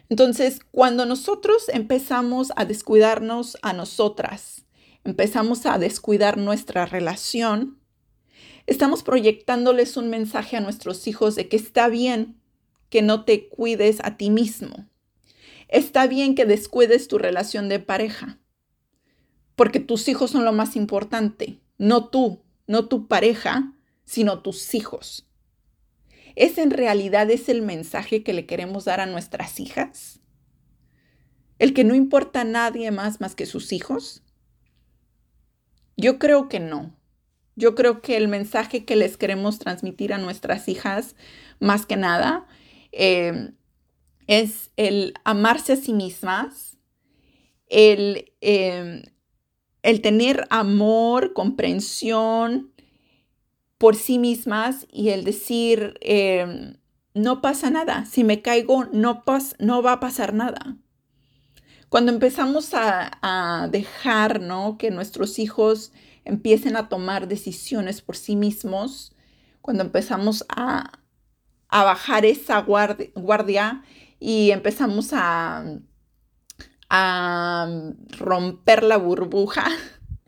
Entonces, 0.09 0.61
cuando 0.71 1.05
nosotros 1.07 1.69
empezamos 1.69 2.53
a 2.57 2.65
descuidarnos 2.65 3.59
a 3.63 3.73
nosotras, 3.73 4.67
empezamos 5.05 5.67
a 5.67 5.79
descuidar 5.79 6.39
nuestra 6.39 6.87
relación, 6.87 7.81
Estamos 8.67 9.03
proyectándoles 9.03 9.97
un 9.97 10.11
mensaje 10.11 10.57
a 10.57 10.61
nuestros 10.61 11.07
hijos 11.07 11.37
de 11.37 11.49
que 11.49 11.57
está 11.57 11.89
bien 11.89 12.41
que 12.91 13.03
no 13.03 13.25
te 13.25 13.49
cuides 13.49 13.99
a 14.03 14.17
ti 14.17 14.31
mismo. 14.31 14.89
Está 15.69 16.07
bien 16.07 16.35
que 16.35 16.47
descuides 16.47 17.09
tu 17.09 17.19
relación 17.19 17.69
de 17.69 17.81
pareja, 17.81 18.39
porque 19.57 19.81
tus 19.81 20.09
hijos 20.09 20.31
son 20.31 20.45
lo 20.45 20.53
más 20.53 20.77
importante, 20.77 21.61
no 21.79 22.09
tú, 22.09 22.43
no 22.67 22.87
tu 22.87 23.09
pareja, 23.09 23.73
sino 24.05 24.43
tus 24.43 24.75
hijos. 24.75 25.29
¿Es 26.37 26.59
en 26.59 26.71
realidad 26.71 27.31
es 27.31 27.49
el 27.49 27.63
mensaje 27.63 28.23
que 28.23 28.33
le 28.33 28.47
queremos 28.47 28.85
dar 28.85 29.01
a 29.01 29.07
nuestras 29.07 29.59
hijas? 29.59 30.21
¿El 31.59 31.73
que 31.73 31.85
no 31.85 31.95
importa 31.95 32.43
a 32.43 32.45
nadie 32.45 32.91
más 32.91 33.21
más 33.21 33.35
que 33.35 33.47
sus 33.47 33.73
hijos? 33.73 34.23
Yo 35.97 36.19
creo 36.19 36.49
que 36.49 36.61
no. 36.61 36.95
Yo 37.57 37.75
creo 37.75 38.03
que 38.03 38.19
el 38.19 38.29
mensaje 38.29 38.85
que 38.85 38.97
les 38.97 39.17
queremos 39.17 39.59
transmitir 39.59 40.13
a 40.13 40.19
nuestras 40.19 40.69
hijas, 40.69 41.17
más 41.59 41.87
que 41.87 41.97
nada, 41.97 42.47
eh, 42.93 43.53
es 44.27 44.71
el 44.77 45.15
amarse 45.25 45.73
a 45.73 45.77
sí 45.77 45.95
mismas, 45.95 46.77
el, 47.69 48.33
em, 48.43 49.03
el 49.83 50.03
tener 50.03 50.47
amor, 50.51 51.33
comprensión 51.33 52.73
por 53.79 53.97
sí 53.97 54.19
mismas 54.19 54.87
y 54.93 55.09
el 55.11 55.25
decir, 55.25 55.95
em, 56.03 56.77
no 57.15 57.41
pasa 57.41 57.71
nada, 57.71 58.05
si 58.05 58.23
me 58.25 58.43
caigo, 58.43 58.85
no, 58.93 59.25
no 59.59 59.83
va 59.83 59.93
a 59.93 60.01
pasar 60.01 60.35
nada. 60.35 60.77
Cuando 61.89 62.13
empezamos 62.13 62.75
a, 62.75 63.19
a 63.23 63.69
dejar 63.69 64.41
¿no? 64.41 64.77
que 64.77 64.91
nuestros 64.91 65.39
hijos 65.39 65.93
empiecen 66.27 66.77
a 66.77 66.89
tomar 66.89 67.29
decisiones 67.29 68.03
por 68.03 68.17
sí 68.17 68.37
mismos, 68.37 69.15
cuando 69.63 69.83
empezamos 69.83 70.45
a, 70.49 71.01
bajar 71.71 72.25
esa 72.25 72.61
guardia, 72.61 73.83
y 74.19 74.51
empezamos 74.51 75.13
a, 75.13 75.65
a 76.89 77.69
romper 78.19 78.83
la 78.83 78.97
burbuja, 78.97 79.67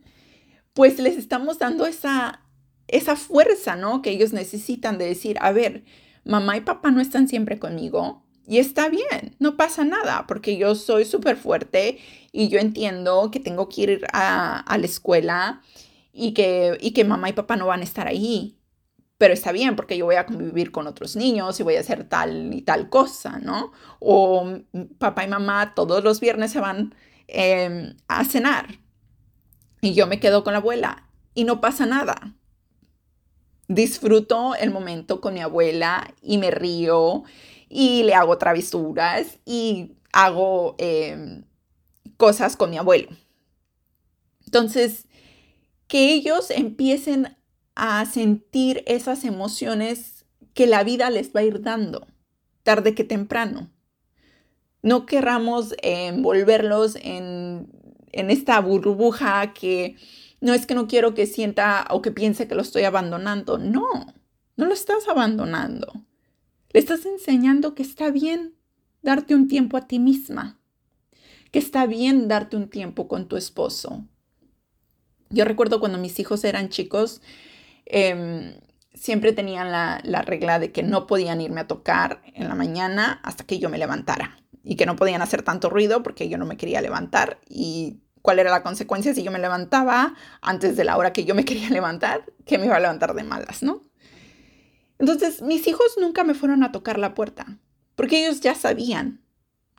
pues 0.72 0.98
les 0.98 1.16
estamos 1.16 1.58
dando 1.58 1.86
esa, 1.86 2.42
esa 2.86 3.16
fuerza, 3.16 3.76
¿no? 3.76 4.02
Que 4.02 4.10
ellos 4.10 4.32
necesitan 4.32 4.98
de 4.98 5.06
decir, 5.06 5.36
a 5.40 5.52
ver, 5.52 5.84
mamá 6.24 6.56
y 6.56 6.60
papá 6.60 6.90
no 6.90 7.00
están 7.00 7.28
siempre 7.28 7.58
conmigo 7.58 8.24
y 8.48 8.58
está 8.58 8.88
bien, 8.88 9.36
no 9.38 9.58
pasa 9.58 9.84
nada, 9.84 10.26
porque 10.26 10.56
yo 10.56 10.74
soy 10.74 11.04
súper 11.04 11.36
fuerte 11.36 11.98
y 12.32 12.48
yo 12.48 12.58
entiendo 12.58 13.30
que 13.30 13.40
tengo 13.40 13.68
que 13.68 13.82
ir 13.82 14.06
a, 14.12 14.60
a 14.60 14.78
la 14.78 14.86
escuela 14.86 15.60
y 16.18 16.32
que, 16.32 16.76
y 16.80 16.90
que 16.90 17.04
mamá 17.04 17.28
y 17.28 17.32
papá 17.32 17.56
no 17.56 17.66
van 17.66 17.80
a 17.80 17.84
estar 17.84 18.08
ahí. 18.08 18.58
Pero 19.18 19.34
está 19.34 19.52
bien 19.52 19.76
porque 19.76 19.96
yo 19.96 20.04
voy 20.04 20.16
a 20.16 20.26
convivir 20.26 20.70
con 20.70 20.86
otros 20.86 21.16
niños 21.16 21.58
y 21.58 21.62
voy 21.62 21.76
a 21.76 21.80
hacer 21.80 22.04
tal 22.04 22.54
y 22.54 22.62
tal 22.62 22.88
cosa, 22.88 23.38
¿no? 23.38 23.72
O 24.00 24.58
papá 24.98 25.24
y 25.24 25.28
mamá 25.28 25.74
todos 25.74 26.04
los 26.04 26.20
viernes 26.20 26.52
se 26.52 26.60
van 26.60 26.94
em, 27.26 27.96
a 28.08 28.24
cenar 28.24 28.78
y 29.80 29.94
yo 29.94 30.06
me 30.06 30.20
quedo 30.20 30.44
con 30.44 30.52
la 30.52 30.58
abuela 30.58 31.08
y 31.34 31.44
no 31.44 31.60
pasa 31.60 31.86
nada. 31.86 32.34
Disfruto 33.68 34.54
el 34.54 34.70
momento 34.70 35.20
con 35.20 35.34
mi 35.34 35.40
abuela 35.40 36.14
y 36.22 36.38
me 36.38 36.50
río 36.50 37.24
y 37.68 38.02
le 38.04 38.14
hago 38.14 38.38
travesuras 38.38 39.38
y 39.44 39.96
hago 40.12 40.74
em, 40.78 41.44
cosas 42.16 42.56
con 42.56 42.70
mi 42.70 42.78
abuelo. 42.78 43.10
Entonces, 44.46 45.07
que 45.88 46.12
ellos 46.12 46.50
empiecen 46.50 47.36
a 47.74 48.04
sentir 48.06 48.84
esas 48.86 49.24
emociones 49.24 50.26
que 50.54 50.66
la 50.66 50.84
vida 50.84 51.10
les 51.10 51.32
va 51.32 51.40
a 51.40 51.44
ir 51.44 51.62
dando, 51.62 52.06
tarde 52.62 52.94
que 52.94 53.04
temprano. 53.04 53.70
No 54.82 55.06
querramos 55.06 55.74
envolverlos 55.82 56.96
en, 57.02 57.68
en 58.12 58.30
esta 58.30 58.60
burbuja 58.60 59.52
que 59.54 59.96
no 60.40 60.54
es 60.54 60.66
que 60.66 60.74
no 60.74 60.86
quiero 60.86 61.14
que 61.14 61.26
sienta 61.26 61.86
o 61.90 62.02
que 62.02 62.12
piense 62.12 62.46
que 62.46 62.54
lo 62.54 62.62
estoy 62.62 62.84
abandonando. 62.84 63.58
No, 63.58 63.88
no 64.56 64.66
lo 64.66 64.72
estás 64.72 65.08
abandonando. 65.08 65.92
Le 66.72 66.80
estás 66.80 67.06
enseñando 67.06 67.74
que 67.74 67.82
está 67.82 68.10
bien 68.10 68.54
darte 69.02 69.34
un 69.34 69.48
tiempo 69.48 69.76
a 69.76 69.86
ti 69.88 69.98
misma, 69.98 70.60
que 71.50 71.58
está 71.58 71.86
bien 71.86 72.28
darte 72.28 72.56
un 72.56 72.68
tiempo 72.68 73.08
con 73.08 73.26
tu 73.26 73.36
esposo. 73.36 74.04
Yo 75.30 75.44
recuerdo 75.44 75.80
cuando 75.80 75.98
mis 75.98 76.18
hijos 76.18 76.44
eran 76.44 76.68
chicos, 76.68 77.20
em, 77.86 78.54
siempre 78.94 79.32
tenían 79.32 79.70
la, 79.70 80.00
la 80.04 80.22
regla 80.22 80.58
de 80.58 80.72
que 80.72 80.82
no 80.82 81.06
podían 81.06 81.40
irme 81.40 81.60
a 81.60 81.66
tocar 81.66 82.22
en 82.34 82.48
la 82.48 82.54
mañana 82.54 83.20
hasta 83.22 83.44
que 83.44 83.58
yo 83.58 83.68
me 83.68 83.78
levantara 83.78 84.38
y 84.64 84.76
que 84.76 84.86
no 84.86 84.96
podían 84.96 85.22
hacer 85.22 85.42
tanto 85.42 85.70
ruido 85.70 86.02
porque 86.02 86.28
yo 86.28 86.38
no 86.38 86.46
me 86.46 86.56
quería 86.56 86.80
levantar 86.80 87.38
y 87.48 88.00
cuál 88.22 88.38
era 88.38 88.50
la 88.50 88.62
consecuencia 88.62 89.14
si 89.14 89.22
yo 89.22 89.30
me 89.30 89.38
levantaba 89.38 90.14
antes 90.42 90.76
de 90.76 90.84
la 90.84 90.96
hora 90.96 91.12
que 91.12 91.24
yo 91.24 91.34
me 91.34 91.44
quería 91.46 91.70
levantar, 91.70 92.26
que 92.44 92.58
me 92.58 92.66
iba 92.66 92.76
a 92.76 92.80
levantar 92.80 93.14
de 93.14 93.24
malas, 93.24 93.62
¿no? 93.62 93.82
Entonces, 94.98 95.42
mis 95.42 95.66
hijos 95.68 95.96
nunca 96.00 96.24
me 96.24 96.34
fueron 96.34 96.64
a 96.64 96.72
tocar 96.72 96.98
la 96.98 97.14
puerta, 97.14 97.46
porque 97.94 98.20
ellos 98.20 98.40
ya 98.40 98.54
sabían, 98.54 99.22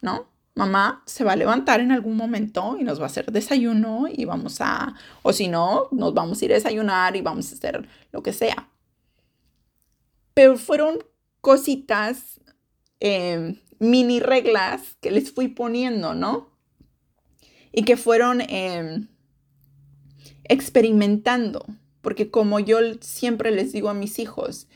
¿no? 0.02 0.29
Mamá 0.56 1.04
se 1.06 1.24
va 1.24 1.34
a 1.34 1.36
levantar 1.36 1.80
en 1.80 1.92
algún 1.92 2.18
momento 2.18 2.76
y 2.80 2.84
nos 2.84 3.00
va 3.00 3.04
a 3.04 3.08
hacer 3.08 3.32
desayuno 3.32 4.08
y 4.12 4.26
vamos 4.26 4.60
a, 4.60 4.96
o 5.22 5.32
si 5.32 5.48
no, 5.48 5.88
nos 5.92 6.14
vamos 6.14 6.42
a 6.42 6.46
ir 6.46 6.52
a 6.52 6.56
desayunar 6.56 7.16
y 7.16 7.22
vamos 7.22 7.52
a 7.52 7.56
hacer 7.56 7.88
lo 8.12 8.22
que 8.24 8.34
sea. 8.34 8.70
Pero 10.34 10.58
fueron 10.58 11.04
cositas, 11.42 12.42
em, 13.00 13.60
mini 13.80 14.20
reglas 14.20 14.98
que 15.00 15.12
les 15.12 15.32
fui 15.32 15.48
poniendo, 15.48 16.14
¿no? 16.14 16.50
Y 17.72 17.84
que 17.84 17.96
fueron 17.96 18.42
em, 18.42 19.08
experimentando, 20.44 21.66
porque 22.02 22.30
como 22.32 22.60
yo 22.60 22.80
siempre 23.00 23.52
les 23.52 23.72
digo 23.72 23.90
a 23.90 23.94
mis 23.94 24.20
hijos, 24.20 24.68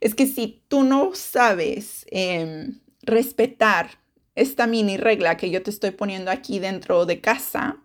es 0.00 0.14
que 0.14 0.26
si 0.26 0.62
tú 0.68 0.82
no 0.82 1.14
sabes 1.14 2.06
em, 2.10 2.80
respetar 3.02 3.99
esta 4.40 4.66
mini 4.66 4.96
regla 4.96 5.36
que 5.36 5.50
yo 5.50 5.62
te 5.62 5.70
estoy 5.70 5.90
poniendo 5.90 6.30
aquí 6.30 6.58
dentro 6.58 7.06
de 7.06 7.20
casa, 7.20 7.82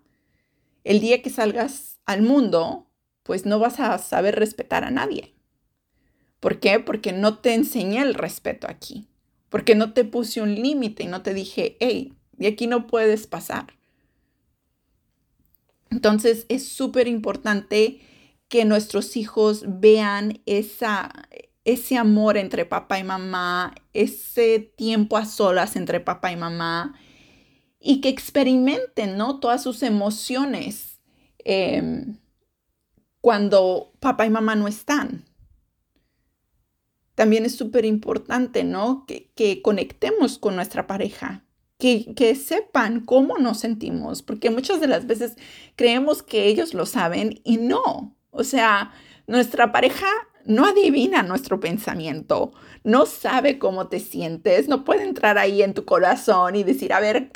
el 0.84 1.00
día 1.00 1.22
que 1.22 1.30
salgas 1.30 2.00
al 2.06 2.22
mundo, 2.22 2.88
pues 3.24 3.46
no 3.46 3.60
vas 3.60 3.80
a 3.80 3.98
saber 3.98 4.36
respetar 4.36 4.84
a 4.84 4.92
nadie. 4.92 5.34
¿Por 6.40 6.60
qué? 6.60 6.80
Porque 6.80 7.12
no 7.12 7.40
te 7.40 7.54
enseñé 7.54 8.02
el 8.02 8.14
respeto 8.14 8.68
aquí. 8.70 9.08
Porque 9.50 9.76
no 9.76 9.94
te 9.94 10.04
puse 10.06 10.42
un 10.42 10.54
límite 10.54 11.04
y 11.04 11.08
no 11.08 11.24
te 11.24 11.34
dije, 11.34 11.76
hey, 11.80 12.14
de 12.34 12.48
aquí 12.48 12.68
no 12.68 12.88
puedes 12.88 13.26
pasar. 13.26 13.74
Entonces 15.90 16.46
es 16.50 16.68
súper 16.68 17.08
importante 17.08 18.00
que 18.48 18.66
nuestros 18.66 19.18
hijos 19.18 19.64
vean 19.68 20.42
esa, 20.46 21.25
ese 21.66 21.98
amor 21.98 22.38
entre 22.38 22.66
papá 22.66 23.00
y 23.00 23.04
mamá, 23.04 23.76
ese 23.94 24.60
tiempo 24.60 25.18
a 25.18 25.26
solas 25.26 25.76
entre 25.76 26.00
papá 26.00 26.32
y 26.32 26.38
mamá 26.38 26.96
y 27.80 28.02
que 28.02 28.10
experimenten, 28.10 29.18
¿no? 29.18 29.40
Todas 29.40 29.64
sus 29.64 29.84
emociones 29.84 31.02
em, 31.40 32.18
cuando 33.20 33.94
papá 34.00 34.28
y 34.28 34.30
mamá 34.30 34.56
no 34.56 34.68
están. 34.68 35.26
También 37.16 37.46
es 37.46 37.56
súper 37.56 37.86
importante, 37.86 38.64
¿no? 38.64 39.06
Que, 39.08 39.62
conectemos 39.62 40.38
con 40.38 40.56
nuestra 40.56 40.86
pareja, 40.86 41.46
que 41.78 42.36
sepan 42.36 43.02
cómo 43.02 43.38
nos 43.38 43.60
sentimos, 43.60 44.22
porque 44.22 44.50
muchas 44.50 44.80
de 44.80 44.88
las 44.88 45.08
veces 45.08 45.36
creemos 45.76 46.24
que 46.24 46.46
ellos 46.48 46.74
lo 46.74 46.86
saben 46.86 47.42
y 47.44 47.58
no. 47.58 48.16
O 48.32 48.44
sea, 48.44 48.92
nuestra 49.28 49.72
pareja 49.72 50.08
no 50.46 50.66
adivina 50.66 51.24
nuestro 51.24 51.60
pensamiento, 51.60 52.54
no 52.84 53.06
sabe 53.06 53.58
cómo 53.60 53.88
te 53.88 54.00
sientes, 54.00 54.68
no 54.68 54.84
puede 54.86 55.04
entrar 55.04 55.38
ahí 55.38 55.62
en 55.62 55.74
tu 55.74 55.86
corazón 55.86 56.56
y 56.56 56.64
decir, 56.64 56.94
a 56.94 57.00
ver, 57.00 57.32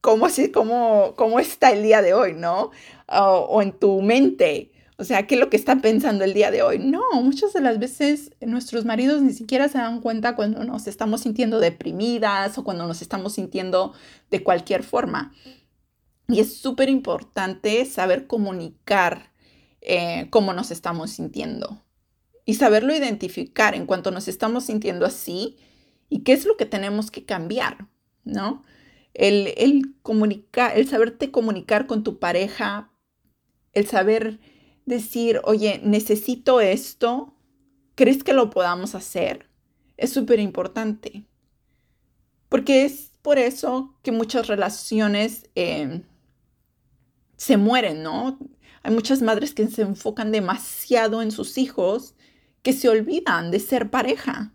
¿cómo, 0.00 0.28
cómo, 0.52 1.14
cómo 1.16 1.40
está 1.40 1.72
el 1.72 1.82
día 1.82 2.02
de 2.02 2.14
hoy, 2.14 2.34
no? 2.34 2.70
O, 3.08 3.60
en 3.62 3.72
tu 3.72 4.00
mente. 4.02 4.70
O 4.98 5.04
sea, 5.04 5.26
¿qué 5.26 5.34
es 5.34 5.40
lo 5.40 5.50
que 5.50 5.56
está 5.56 5.76
pensando 5.76 6.22
el 6.22 6.34
día 6.34 6.50
de 6.52 6.62
hoy? 6.62 6.78
No, 6.78 7.02
muchas 7.14 7.52
de 7.52 7.60
las 7.60 7.78
veces 7.78 8.30
nuestros 8.40 8.84
maridos 8.84 9.22
ni 9.22 9.32
siquiera 9.32 9.68
se 9.68 9.78
dan 9.78 10.00
cuenta 10.00 10.36
cuando 10.36 10.62
nos 10.64 10.86
estamos 10.86 11.22
sintiendo 11.22 11.58
deprimidas 11.58 12.56
o 12.58 12.64
cuando 12.64 12.86
nos 12.86 13.02
estamos 13.02 13.32
sintiendo 13.32 13.94
de 14.30 14.44
cualquier 14.44 14.84
forma. 14.84 15.32
Y 16.28 16.38
es 16.38 16.56
súper 16.56 16.88
importante 16.88 17.84
saber 17.84 18.28
comunicar 18.28 19.32
eh, 19.80 20.28
cómo 20.30 20.52
nos 20.52 20.70
estamos 20.70 21.10
sintiendo 21.10 21.82
y 22.44 22.54
saberlo 22.54 22.94
identificar 22.94 23.74
en 23.74 23.86
cuanto 23.86 24.10
nos 24.10 24.28
estamos 24.28 24.64
sintiendo 24.64 25.06
así 25.06 25.56
y 26.08 26.20
qué 26.20 26.32
es 26.32 26.44
lo 26.44 26.56
que 26.56 26.66
tenemos 26.66 27.10
que 27.10 27.24
cambiar, 27.24 27.88
¿no? 28.24 28.64
El, 29.14 29.54
el, 29.56 29.94
comunicar, 30.02 30.76
el 30.76 30.88
saberte 30.88 31.30
comunicar 31.30 31.86
con 31.86 32.02
tu 32.02 32.18
pareja, 32.18 32.90
el 33.72 33.86
saber 33.86 34.40
decir, 34.86 35.40
oye, 35.44 35.80
necesito 35.84 36.60
esto, 36.60 37.34
¿crees 37.94 38.24
que 38.24 38.32
lo 38.32 38.50
podamos 38.50 38.94
hacer? 38.94 39.48
Es 39.96 40.12
súper 40.12 40.40
importante. 40.40 41.24
Porque 42.48 42.84
es 42.84 43.12
por 43.22 43.38
eso 43.38 43.94
que 44.02 44.12
muchas 44.12 44.48
relaciones 44.48 45.48
eh, 45.54 46.02
se 47.36 47.56
mueren, 47.56 48.02
¿no? 48.02 48.38
Hay 48.82 48.92
muchas 48.92 49.22
madres 49.22 49.54
que 49.54 49.68
se 49.68 49.82
enfocan 49.82 50.32
demasiado 50.32 51.22
en 51.22 51.30
sus 51.30 51.56
hijos 51.56 52.14
que 52.62 52.72
se 52.72 52.88
olvidan 52.88 53.50
de 53.50 53.60
ser 53.60 53.90
pareja. 53.90 54.52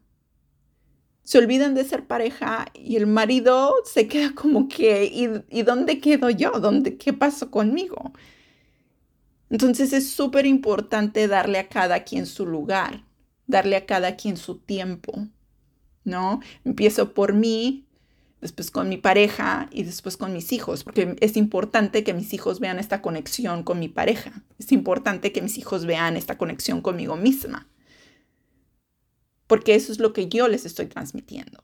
Se 1.24 1.38
olvidan 1.38 1.76
de 1.76 1.84
ser 1.84 2.08
pareja 2.08 2.68
y 2.74 2.96
el 2.96 3.06
marido 3.06 3.76
se 3.84 4.08
queda 4.08 4.34
como 4.34 4.70
que, 4.70 5.44
¿y, 5.50 5.62
dónde 5.64 6.00
quedo 6.00 6.30
yo? 6.30 6.52
¿Dónde, 6.52 6.98
¿Qué 6.98 7.12
pasó 7.12 7.52
conmigo? 7.52 8.14
Entonces 9.50 9.92
es 9.92 10.10
súper 10.10 10.46
importante 10.46 11.28
darle 11.28 11.60
a 11.60 11.68
cada 11.68 12.04
quien 12.06 12.26
su 12.26 12.46
lugar, 12.46 13.04
darle 13.46 13.76
a 13.76 13.86
cada 13.86 14.16
quien 14.16 14.38
su 14.38 14.60
tiempo, 14.60 15.28
¿no? 16.06 16.42
Empiezo 16.64 17.14
por 17.14 17.34
mí, 17.34 17.86
después 18.40 18.72
con 18.72 18.88
mi 18.88 18.98
pareja 18.98 19.68
y 19.72 19.84
después 19.84 20.16
con 20.16 20.32
mis 20.32 20.54
hijos, 20.54 20.86
porque 20.86 21.18
es 21.20 21.36
importante 21.36 22.06
que 22.06 22.14
mis 22.14 22.34
hijos 22.34 22.62
vean 22.62 22.80
esta 22.80 23.02
conexión 23.02 23.64
con 23.64 23.80
mi 23.80 23.90
pareja, 23.90 24.44
es 24.60 24.72
importante 24.72 25.34
que 25.34 25.42
mis 25.42 25.58
hijos 25.58 25.86
vean 25.86 26.16
esta 26.16 26.38
conexión 26.38 26.82
conmigo 26.82 27.18
misma 27.18 27.68
porque 29.48 29.76
eso 29.76 29.92
es 29.92 30.00
lo 30.00 30.14
que 30.14 30.28
yo 30.28 30.48
les 30.48 30.66
estoy 30.66 30.88
transmitiendo. 30.88 31.64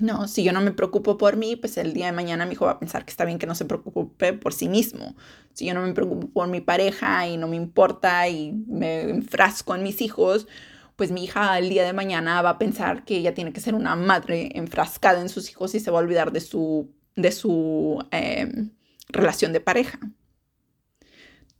No, 0.00 0.28
si 0.28 0.44
yo 0.44 0.52
no 0.52 0.60
me 0.60 0.70
preocupo 0.70 1.18
por 1.18 1.36
mí, 1.36 1.56
pues 1.56 1.76
el 1.76 1.92
día 1.92 2.06
de 2.06 2.12
mañana 2.12 2.46
mi 2.46 2.52
hijo 2.52 2.66
va 2.66 2.72
a 2.72 2.78
pensar 2.78 3.04
que 3.04 3.10
está 3.10 3.24
bien 3.24 3.38
que 3.38 3.46
no 3.46 3.54
se 3.54 3.64
preocupe 3.64 4.32
por 4.32 4.54
sí 4.54 4.68
mismo. 4.68 5.16
Si 5.54 5.66
yo 5.66 5.74
no 5.74 5.82
me 5.82 5.92
preocupo 5.92 6.28
por 6.28 6.48
mi 6.48 6.60
pareja 6.60 7.26
y 7.26 7.36
no 7.36 7.48
me 7.48 7.56
importa 7.56 8.28
y 8.28 8.52
me 8.52 9.02
enfrasco 9.10 9.74
en 9.74 9.82
mis 9.82 10.00
hijos, 10.00 10.46
pues 10.94 11.10
mi 11.10 11.24
hija 11.24 11.58
el 11.58 11.68
día 11.68 11.84
de 11.84 11.92
mañana 11.92 12.42
va 12.42 12.50
a 12.50 12.58
pensar 12.58 13.04
que 13.04 13.16
ella 13.16 13.34
tiene 13.34 13.52
que 13.52 13.60
ser 13.60 13.74
una 13.74 13.96
madre 13.96 14.50
enfrascada 14.54 15.20
en 15.20 15.28
sus 15.28 15.50
hijos 15.50 15.74
y 15.74 15.80
se 15.80 15.90
va 15.90 15.98
a 15.98 16.02
olvidar 16.02 16.32
de 16.32 16.40
su, 16.40 16.90
de 17.16 17.32
su 17.32 18.04
em, 18.10 18.70
relación 19.08 19.52
de 19.52 19.60
pareja. 19.60 19.98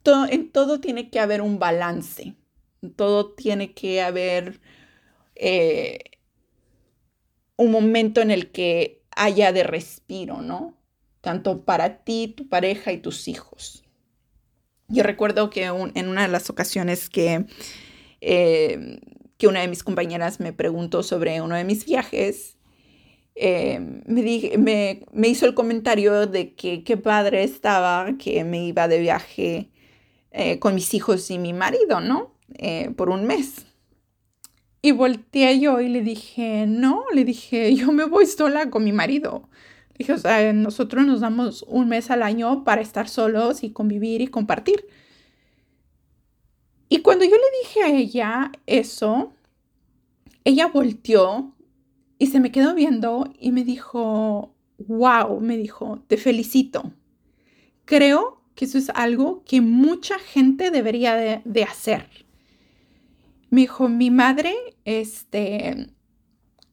Todo, 0.03 0.27
en 0.27 0.51
todo 0.51 0.81
tiene 0.81 1.11
que 1.11 1.21
haber 1.21 1.43
un 1.43 1.59
balance, 1.59 2.35
Todo 2.97 3.33
tiene 3.33 3.75
que 3.75 4.03
haber 4.03 4.61
eh, 5.39 5.99
un 7.57 7.71
momento 7.71 8.21
en 8.21 8.31
el 8.31 8.51
que 8.51 9.03
haya 9.17 9.53
de 9.53 9.65
respiro, 9.65 10.43
¿no? 10.43 10.75
Tanto 11.21 11.65
para 11.65 12.05
ti, 12.05 12.33
tu 12.37 12.49
pareja 12.49 12.93
y 12.93 12.99
tus 12.99 13.29
hijos. 13.29 13.85
Yo 14.89 15.03
recuerdo 15.03 15.51
que 15.51 15.65
en 15.65 16.09
una 16.09 16.23
de 16.23 16.29
las 16.29 16.49
ocasiones 16.49 17.11
que, 17.11 17.45
eh, 18.23 19.01
que 19.37 19.47
una 19.47 19.61
de 19.61 19.69
mis 19.69 19.83
compañeras 19.83 20.41
me 20.41 20.53
preguntó 20.55 21.03
sobre 21.03 21.43
uno 21.43 21.57
de 21.57 21.65
mis 21.65 21.85
viajes, 21.85 22.57
eh, 23.35 23.79
me, 24.07 25.03
me, 25.13 25.29
hizo 25.29 25.47
el 25.47 25.55
comentario 25.55 26.27
de 26.27 26.55
que 26.55 26.85
qué 26.85 26.97
padre 26.97 27.45
estaba 27.45 28.17
que 28.19 28.43
me 28.45 28.65
iba 28.65 28.89
de 28.89 28.99
viaje 28.99 29.71
eh, 30.33 30.59
con 30.59 30.75
mis 30.75 30.95
hijos 30.95 31.31
y 31.31 31.39
mi 31.39 31.53
marido, 31.53 32.01
¿no? 32.01 32.35
por 32.97 33.11
un 33.11 33.27
mes. 33.27 33.68
Y 34.81 34.93
volteé 34.93 35.59
yo 35.59 35.81
y 35.81 35.89
le 35.89 36.03
dije, 36.03 36.67
no, 36.67 37.05
le 37.13 37.25
dije, 37.25 37.75
yo 37.75 37.93
me 37.93 38.05
voy 38.05 38.27
sola 38.27 38.71
con 38.71 38.85
mi 38.85 38.93
marido. 38.93 39.49
Dije, 39.99 40.13
o 40.13 40.19
sea, 40.19 40.53
nosotros 40.53 41.05
nos 41.05 41.21
damos 41.21 41.65
un 41.69 41.89
mes 41.89 42.11
al 42.11 42.23
año 42.23 42.63
para 42.63 42.81
estar 42.81 43.09
solos 43.09 43.65
y 43.65 43.71
convivir 43.71 44.21
y 44.21 44.29
compartir. 44.29 44.87
Y 46.89 46.99
cuando 46.99 47.25
yo 47.25 47.33
le 47.33 47.59
dije 47.63 47.83
a 47.83 47.91
ella 47.91 48.53
eso, 48.67 49.33
ella 50.45 50.69
volteó 50.69 51.53
y 52.19 52.29
se 52.29 52.41
me 52.41 52.53
quedó 52.53 52.75
viendo 52.75 53.33
y 53.39 53.53
me 53.53 53.65
dijo, 53.65 54.55
wow, 54.79 55.41
me 55.41 55.57
dijo, 55.57 56.03
te 56.07 56.17
felicito. 56.17 56.93
Creo 57.85 58.41
que 58.55 58.65
eso 58.65 58.79
es 58.79 58.91
algo 58.91 59.43
que 59.45 59.61
mucha 59.61 60.19
gente 60.19 60.71
debería 60.71 61.15
de, 61.15 61.43
de 61.45 61.65
hacer. 61.65 62.28
Me 63.51 63.63
dijo, 63.63 63.89
mi 63.89 64.11
madre, 64.11 64.55
este, 64.85 65.95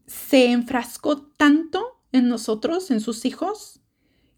se 0.06 0.52
enfrascó 0.52 1.22
tanto 1.22 2.02
en 2.12 2.28
nosotros, 2.28 2.92
en 2.92 3.00
sus 3.00 3.26
hijos, 3.26 3.82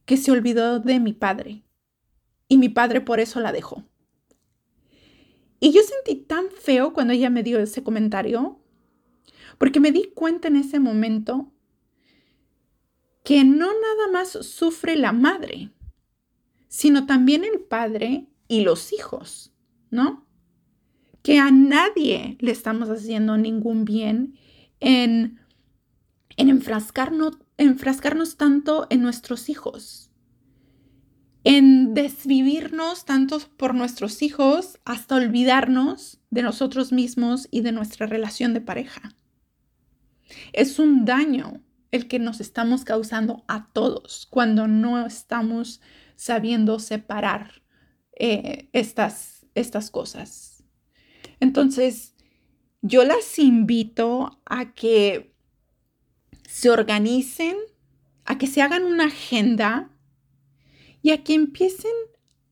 que 0.05 0.17
se 0.17 0.31
olvidó 0.31 0.79
de 0.79 0.99
mi 0.99 1.13
padre. 1.13 1.63
Y 2.47 2.57
mi 2.57 2.69
padre 2.69 3.01
por 3.01 3.19
eso 3.19 3.39
la 3.39 3.51
dejó. 3.51 3.83
Y 5.59 5.71
yo 5.71 5.81
sentí 5.81 6.15
tan 6.23 6.49
feo 6.51 6.93
cuando 6.93 7.13
ella 7.13 7.29
me 7.29 7.43
dio 7.43 7.59
ese 7.59 7.83
comentario, 7.83 8.61
porque 9.57 9.79
me 9.79 9.91
di 9.91 10.11
cuenta 10.13 10.47
en 10.47 10.55
ese 10.55 10.79
momento 10.79 11.51
que 13.23 13.43
no 13.43 13.67
nada 13.67 14.11
más 14.11 14.29
sufre 14.29 14.95
la 14.95 15.11
madre, 15.11 15.71
sino 16.67 17.05
también 17.05 17.43
el 17.43 17.59
padre 17.61 18.29
y 18.47 18.61
los 18.61 18.93
hijos, 18.93 19.51
¿no? 19.89 20.26
Que 21.27 21.39
a 21.39 21.51
nadie 21.51 22.37
le 22.39 22.51
estamos 22.51 22.89
haciendo 22.89 23.35
ningún 23.35 23.83
bien 23.83 24.39
en, 24.79 25.41
en 26.37 26.47
enfrascarnos 26.47 27.37
enfrascarnos 27.57 28.37
tanto 28.37 28.87
en 28.89 29.01
nuestros 29.01 29.49
hijos, 29.49 30.09
en 31.43 31.93
desvivirnos 31.93 33.03
tanto 33.03 33.41
por 33.57 33.75
nuestros 33.75 34.21
hijos 34.21 34.79
hasta 34.85 35.17
olvidarnos 35.17 36.21
de 36.29 36.43
nosotros 36.43 36.93
mismos 36.93 37.49
y 37.51 37.59
de 37.59 37.73
nuestra 37.73 38.07
relación 38.07 38.53
de 38.53 38.61
pareja. 38.61 39.13
Es 40.53 40.79
un 40.79 41.03
daño 41.03 41.61
el 41.91 42.07
que 42.07 42.19
nos 42.19 42.39
estamos 42.39 42.85
causando 42.85 43.43
a 43.49 43.67
todos 43.73 44.27
cuando 44.29 44.65
no 44.69 45.05
estamos 45.05 45.81
sabiendo 46.15 46.79
separar 46.79 47.63
eh, 48.17 48.69
estas, 48.71 49.45
estas 49.55 49.91
cosas. 49.91 50.56
Entonces, 51.39 52.15
yo 52.81 53.03
las 53.03 53.37
invito 53.39 54.39
a 54.45 54.73
que 54.73 55.33
se 56.47 56.69
organicen, 56.69 57.55
a 58.25 58.37
que 58.37 58.47
se 58.47 58.61
hagan 58.61 58.83
una 58.83 59.05
agenda 59.05 59.91
y 61.01 61.11
a 61.11 61.23
que 61.23 61.33
empiecen 61.33 61.91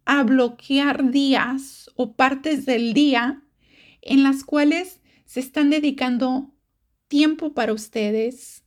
a 0.05 0.23
bloquear 0.23 1.11
días 1.11 1.89
o 1.95 2.15
partes 2.15 2.65
del 2.65 2.93
día 2.93 3.43
en 4.01 4.23
las 4.23 4.43
cuales 4.43 5.01
se 5.25 5.39
están 5.39 5.69
dedicando 5.69 6.53
tiempo 7.07 7.53
para 7.53 7.73
ustedes, 7.73 8.63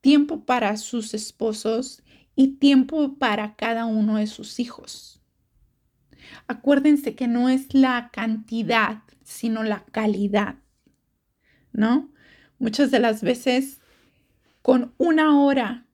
tiempo 0.00 0.44
para 0.44 0.76
sus 0.76 1.14
esposos 1.14 2.02
y 2.34 2.56
tiempo 2.56 3.18
para 3.18 3.56
cada 3.56 3.86
uno 3.86 4.16
de 4.16 4.26
sus 4.26 4.58
hijos. 4.58 5.20
Acuérdense 6.46 7.14
que 7.14 7.28
no 7.28 7.48
es 7.48 7.74
la 7.74 8.10
cantidad, 8.12 9.02
sino 9.24 9.64
la 9.64 9.84
calidad, 9.86 10.56
¿no? 11.72 12.12
Muchas 12.58 12.90
de 12.90 13.00
las 13.00 13.22
veces 13.22 13.80
con 14.62 14.94
una 14.98 15.40
hora 15.40 15.86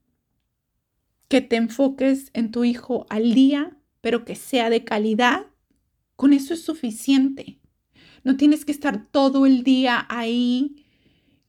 que 1.28 1.40
te 1.40 1.56
enfoques 1.56 2.30
en 2.34 2.50
tu 2.50 2.64
hijo 2.64 3.06
al 3.08 3.34
día, 3.34 3.78
pero 4.00 4.24
que 4.24 4.34
sea 4.34 4.68
de 4.68 4.84
calidad, 4.84 5.46
con 6.16 6.32
eso 6.32 6.54
es 6.54 6.64
suficiente. 6.64 7.60
No 8.24 8.36
tienes 8.36 8.64
que 8.64 8.72
estar 8.72 9.06
todo 9.06 9.46
el 9.46 9.62
día 9.62 10.06
ahí 10.10 10.84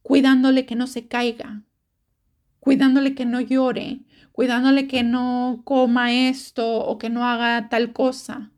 cuidándole 0.01 0.65
que 0.65 0.75
no 0.75 0.87
se 0.87 1.07
caiga, 1.07 1.63
cuidándole 2.59 3.15
que 3.15 3.25
no 3.25 3.41
llore, 3.41 4.01
cuidándole 4.31 4.87
que 4.87 5.03
no 5.03 5.61
coma 5.65 6.13
esto 6.13 6.85
o 6.85 6.97
que 6.97 7.09
no 7.09 7.25
haga 7.25 7.69
tal 7.69 7.91
cosa. 7.91 8.51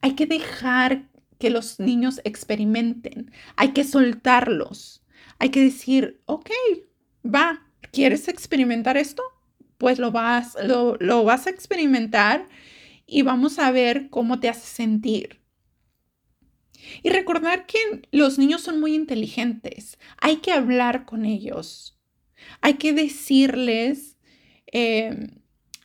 Hay 0.00 0.14
que 0.14 0.26
dejar 0.26 1.08
que 1.38 1.50
los 1.50 1.78
niños 1.78 2.20
experimenten, 2.24 3.30
hay 3.56 3.72
que 3.72 3.84
soltarlos, 3.84 5.02
hay 5.38 5.50
que 5.50 5.60
decir, 5.60 6.20
ok, 6.26 6.50
va, 7.24 7.68
¿Quieres 7.92 8.28
experimentar 8.28 8.96
esto? 8.96 9.22
Pues 9.78 9.98
lo 9.98 10.10
vas, 10.10 10.56
lo, 10.62 11.24
vas 11.24 11.46
a 11.46 11.50
experimentar 11.50 12.46
y 13.06 13.22
vamos 13.22 13.58
a 13.58 13.70
ver 13.70 14.10
cómo 14.10 14.40
te 14.40 14.48
hace 14.48 14.66
sentir. 14.66 15.40
Y 17.02 17.10
recordar 17.10 17.66
que 17.66 17.78
los 18.10 18.38
niños 18.38 18.62
son 18.62 18.80
muy 18.80 18.94
inteligentes. 18.94 19.98
Hay 20.20 20.36
que 20.36 20.52
hablar 20.52 21.04
con 21.04 21.24
ellos. 21.24 21.98
Hay 22.60 22.74
que 22.74 22.92
decirles 22.92 24.18
eh, 24.72 25.28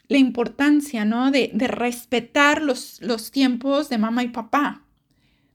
la 0.08 0.18
importancia, 0.18 1.06
¿no? 1.06 1.32
De, 1.32 1.52
respetar 1.68 2.62
los, 2.62 3.02
los, 3.02 3.32
tiempos 3.32 3.90
de 3.90 3.98
mamá 3.98 4.24
y 4.24 4.30
papá. 4.30 4.86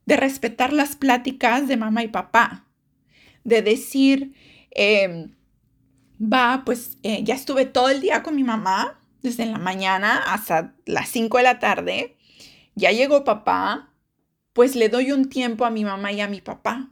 De 0.08 0.16
respetar 0.16 0.72
las 0.72 0.96
pláticas 0.96 1.68
de 1.68 1.76
mamá 1.76 2.02
y 2.02 2.08
papá. 2.08 2.64
De 3.44 3.60
decir, 3.60 4.34
eh, 4.70 5.28
va, 6.20 6.62
pues 6.64 6.96
eh, 7.02 7.22
ya 7.24 7.34
estuve 7.34 7.66
todo 7.66 7.90
el 7.90 8.00
día 8.00 8.22
con 8.22 8.34
mi 8.34 8.42
mamá, 8.42 9.00
desde 9.22 9.44
la 9.44 9.58
mañana 9.58 10.16
hasta 10.32 10.74
las 10.86 11.10
5 11.10 11.36
de 11.36 11.42
la 11.42 11.58
tarde. 11.58 12.16
Ya 12.74 12.90
llegó 12.90 13.24
papá, 13.24 13.92
pues 14.54 14.76
le 14.76 14.88
doy 14.88 15.12
un 15.12 15.28
tiempo 15.28 15.66
a 15.66 15.70
mi 15.70 15.84
mamá 15.84 16.10
y 16.12 16.22
a 16.22 16.28
mi 16.28 16.40
papá. 16.40 16.90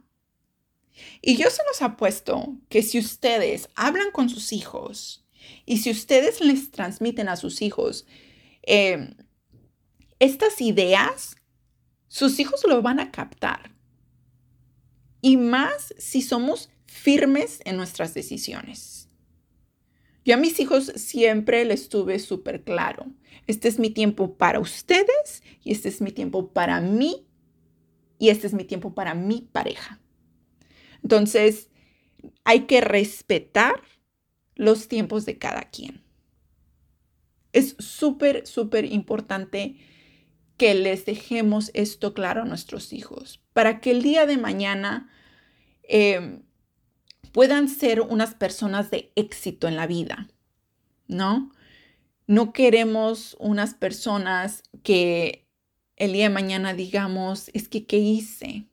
Y 1.21 1.37
yo 1.37 1.49
se 1.49 1.63
los 1.67 1.81
apuesto 1.81 2.55
que 2.69 2.83
si 2.83 2.99
ustedes 2.99 3.69
hablan 3.75 4.11
con 4.11 4.29
sus 4.29 4.53
hijos 4.53 5.25
y 5.65 5.79
si 5.79 5.89
ustedes 5.89 6.39
les 6.41 6.71
transmiten 6.71 7.29
a 7.29 7.35
sus 7.35 7.61
hijos 7.61 8.05
em, 8.63 9.15
estas 10.19 10.61
ideas, 10.61 11.35
sus 12.07 12.39
hijos 12.39 12.63
lo 12.67 12.81
van 12.81 12.99
a 12.99 13.11
captar. 13.11 13.75
Y 15.21 15.37
más 15.37 15.93
si 15.97 16.21
somos 16.21 16.69
firmes 16.85 17.59
en 17.65 17.77
nuestras 17.77 18.13
decisiones. 18.13 19.09
Yo 20.23 20.33
a 20.33 20.37
mis 20.37 20.59
hijos 20.59 20.91
siempre 20.95 21.63
les 21.63 21.89
tuve 21.89 22.19
súper 22.19 22.63
claro. 22.63 23.05
Este 23.47 23.67
es 23.69 23.79
mi 23.79 23.89
tiempo 23.89 24.35
para 24.35 24.59
ustedes 24.59 25.41
y 25.63 25.71
este 25.71 25.89
es 25.89 26.01
mi 26.01 26.11
tiempo 26.11 26.51
para 26.51 26.81
mí 26.81 27.25
y 28.19 28.29
este 28.29 28.47
es 28.47 28.53
mi 28.53 28.65
tiempo 28.65 28.93
para 28.93 29.13
mi 29.13 29.47
pareja. 29.51 30.01
Entonces, 31.01 31.69
hay 32.43 32.61
que 32.61 32.81
respetar 32.81 33.81
los 34.55 34.87
tiempos 34.87 35.25
de 35.25 35.37
cada 35.37 35.63
quien. 35.63 36.03
Es 37.53 37.75
súper, 37.79 38.45
súper 38.45 38.85
importante 38.85 39.77
que 40.57 40.73
les 40.73 41.05
dejemos 41.05 41.71
esto 41.73 42.13
claro 42.13 42.41
a 42.41 42.45
nuestros 42.45 42.91
hijos 42.91 43.41
para 43.53 43.79
que 43.79 43.91
el 43.91 44.01
día 44.01 44.25
de 44.25 44.37
mañana 44.37 45.09
eh, 45.83 46.41
puedan 47.31 47.69
ser 47.69 48.01
unas 48.01 48.33
personas 48.33 48.91
de 48.91 49.11
éxito 49.15 49.67
en 49.67 49.75
la 49.75 49.87
vida, 49.87 50.27
¿no? 51.07 51.51
No 52.25 52.51
queremos 52.51 53.37
unas 53.39 53.73
personas 53.73 54.63
que 54.83 55.47
el 55.95 56.13
día 56.13 56.23
de 56.23 56.33
mañana 56.33 56.73
digamos, 56.73 57.49
es 57.53 57.69
que, 57.69 57.85
¿qué 57.85 57.97
hice? 57.97 58.67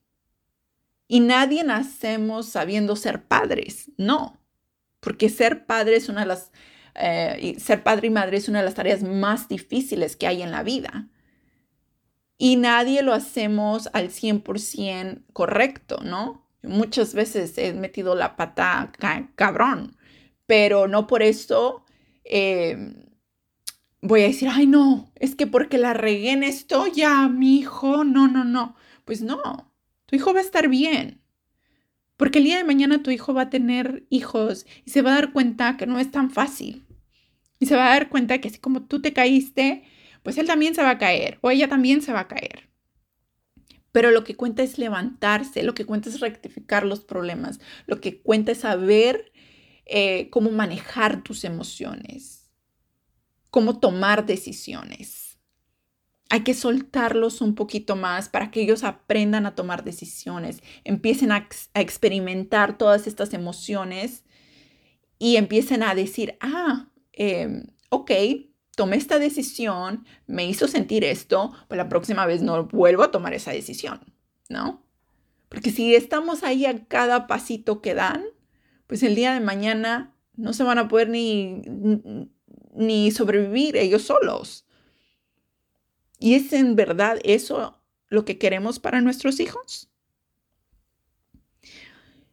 Y 1.07 1.21
nadie 1.21 1.63
nacemos 1.65 2.49
sabiendo 2.49 2.97
ser 2.97 3.27
padres, 3.27 3.91
no, 3.97 4.41
porque 5.01 5.29
ser 5.29 5.67
padre 5.67 5.97
es 5.97 6.09
una 6.09 6.23
de 6.23 6.27
las, 6.27 6.51
eh, 6.95 7.57
ser 7.59 7.83
padre 7.83 8.09
y 8.09 8.11
madre 8.11 8.39
es 8.39 8.49
una 8.49 8.61
de 8.61 8.65
las 8.65 8.75
tareas 8.75 9.03
más 9.03 9.49
difíciles 9.49 10.17
que 10.17 10.27
hay 10.27 10.43
en 10.43 10.51
la 10.51 10.63
vida. 10.63 11.09
Y 12.39 12.57
nadie 12.57 13.03
lo 13.03 13.13
hacemos 13.13 13.89
al 13.93 14.11
100% 14.11 15.23
correcto, 15.33 15.99
¿no? 16.03 16.47
Muchas 16.63 17.15
veces 17.15 17.57
he 17.59 17.73
metido 17.73 18.15
la 18.15 18.37
pata 18.37 18.93
cabrón, 19.37 19.97
pero 20.47 20.89
no 20.89 21.07
por 21.07 21.23
eso 21.23 21.85
em, 22.25 23.05
voy 24.01 24.23
a 24.23 24.27
decir, 24.27 24.49
ay 24.51 24.67
no, 24.67 25.13
es 25.17 25.35
que 25.35 25.47
porque 25.47 25.79
la 25.79 25.95
regué 25.95 26.31
en 26.33 26.43
esto, 26.43 26.87
ya 26.87 27.29
mi 27.29 27.59
hijo, 27.59 28.05
no, 28.05 28.29
no, 28.29 28.45
no. 28.45 28.77
Pues 29.05 29.23
no, 29.23 29.73
tu 30.07 30.17
hijo 30.17 30.33
va 30.33 30.41
a 30.41 30.43
estar 30.43 30.69
bien. 30.69 31.21
Porque 32.17 32.39
el 32.39 32.45
día 32.45 32.59
de 32.59 32.65
mañana 32.65 33.03
tu 33.03 33.11
hijo 33.11 33.35
va 33.35 33.43
a 33.43 33.51
tener 33.51 34.07
hijos 34.09 34.67
y 34.85 34.91
se 34.91 35.03
va 35.03 35.13
a 35.13 35.15
dar 35.17 35.33
cuenta 35.33 35.77
que 35.77 35.87
no 35.87 35.99
es 35.99 36.11
tan 36.11 36.31
fácil. 36.31 36.87
Y 37.59 37.67
se 37.67 37.77
va 37.77 37.87
a 37.87 37.91
dar 37.91 38.09
cuenta 38.09 38.41
que 38.41 38.49
así 38.49 38.59
como 38.59 38.83
tú 38.83 39.03
te 39.03 39.13
caíste, 39.13 39.85
pues 40.25 40.39
él 40.39 40.47
también 40.47 40.75
se 40.75 40.83
va 40.83 40.91
a 40.91 40.99
caer 40.99 41.39
o 41.43 41.51
ella 41.51 41.69
también 41.69 42.03
se 42.03 42.13
va 42.13 42.21
a 42.21 42.29
caer. 42.29 42.71
Pero 43.93 44.11
lo 44.11 44.25
que 44.25 44.35
cuenta 44.35 44.65
es 44.65 44.79
levantarse, 44.79 45.63
lo 45.63 45.75
que 45.75 45.85
cuenta 45.85 46.09
es 46.09 46.19
rectificar 46.19 46.85
los 46.85 47.05
problemas, 47.05 47.61
lo 47.87 48.01
que 48.01 48.21
cuenta 48.21 48.51
es 48.51 48.59
saber 48.59 49.31
eh, 49.85 50.31
cómo 50.31 50.51
manejar 50.51 51.23
tus 51.23 51.45
emociones, 51.45 52.51
cómo 53.51 53.79
tomar 53.79 54.27
decisiones. 54.27 55.39
Hay 56.31 56.41
que 56.41 56.55
soltarlos 56.55 57.43
un 57.43 57.55
poquito 57.55 57.95
más 57.95 58.31
para 58.31 58.51
que 58.51 58.63
ellos 58.63 58.83
aprendan 58.83 59.45
a 59.47 59.55
tomar 59.55 59.85
decisiones, 59.85 60.63
empiecen 60.83 61.31
a, 61.31 61.47
experimentar 61.75 62.79
todas 62.79 63.07
estas 63.07 63.35
emociones 63.35 64.25
y 65.19 65.37
empiecen 65.37 65.83
a 65.83 65.95
decir, 65.95 66.37
ah, 66.41 66.91
em, 67.13 67.67
ok, 67.91 68.11
tomé 68.75 68.97
esta 68.97 69.19
decisión, 69.19 70.05
me 70.27 70.47
hizo 70.47 70.69
sentir 70.69 71.05
esto, 71.05 71.53
pues 71.69 71.79
la 71.79 71.89
próxima 71.89 72.27
vez 72.27 72.43
no 72.43 72.67
vuelvo 72.67 73.03
a 73.03 73.11
tomar 73.11 73.35
esa 73.35 73.53
decisión, 73.53 74.01
¿no? 74.49 74.83
Porque 75.49 75.71
si 75.71 75.95
estamos 75.95 76.43
ahí 76.43 76.67
a 76.67 76.85
cada 76.87 77.27
pasito 77.27 77.81
que 77.81 77.95
dan, 77.95 78.25
pues 78.87 79.03
el 79.03 79.15
día 79.15 79.33
de 79.33 79.41
mañana 79.41 80.15
no 80.37 80.53
se 80.53 80.65
van 80.65 80.79
a 80.79 80.89
poder 80.89 81.09
ni, 81.09 81.63
ni 82.75 83.11
sobrevivir 83.11 83.77
ellos 83.77 84.03
solos. 84.03 84.67
¿Y 86.19 86.35
es 86.35 86.53
en 86.53 86.75
verdad 86.75 87.19
eso 87.23 87.81
lo 88.09 88.25
que 88.25 88.39
queremos 88.39 88.81
para 88.81 89.01
nuestros 89.01 89.41
hijos? 89.41 89.91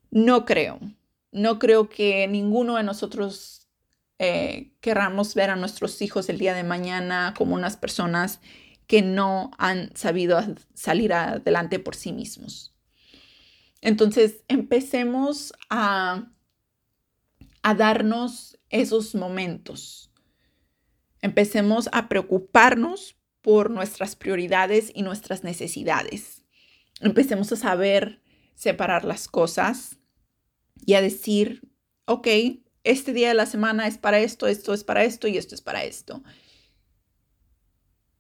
No 0.10 0.46
creo. 0.46 0.80
No 1.32 1.60
creo 1.60 1.90
que 1.90 2.28
ninguno 2.28 2.76
de 2.76 2.84
nosotros 2.84 3.61
eh, 4.24 4.72
querramos 4.82 5.34
ver 5.34 5.50
a 5.50 5.56
nuestros 5.56 6.00
hijos 6.04 6.30
el 6.30 6.38
día 6.38 6.54
de 6.54 6.64
mañana 6.64 7.34
como 7.36 7.56
unas 7.56 7.76
personas 7.76 8.40
que 8.86 9.02
no 9.02 9.50
han 9.58 9.96
sabido 9.96 10.40
salir 10.76 11.12
adelante 11.12 11.80
por 11.80 11.96
sí 11.96 12.14
mismos. 12.14 12.72
Entonces, 13.82 14.44
empecemos 14.48 15.54
a, 15.72 16.30
a 17.64 17.74
darnos 17.74 18.60
esos 18.70 19.16
momentos. 19.16 20.12
Empecemos 21.24 21.90
a 21.92 22.08
preocuparnos 22.08 23.16
por 23.42 23.72
nuestras 23.72 24.16
prioridades 24.16 24.92
y 24.94 25.02
nuestras 25.02 25.44
necesidades. 25.44 26.44
Empecemos 27.00 27.52
a 27.54 27.56
saber 27.56 28.22
separar 28.54 29.04
las 29.04 29.28
cosas 29.28 29.98
y 30.86 30.94
a 30.94 31.02
decir, 31.02 31.68
ok, 32.06 32.28
este 32.84 33.14
día 33.14 33.30
de 33.30 33.34
la 33.34 33.46
semana 33.46 33.88
es 33.88 33.98
para 33.98 34.20
esto, 34.20 34.48
esto 34.48 34.74
es 34.74 34.84
para 34.84 35.04
esto 35.04 35.28
y 35.28 35.38
esto 35.38 35.56
es 35.56 35.62
para 35.62 35.84
esto. 35.84 36.24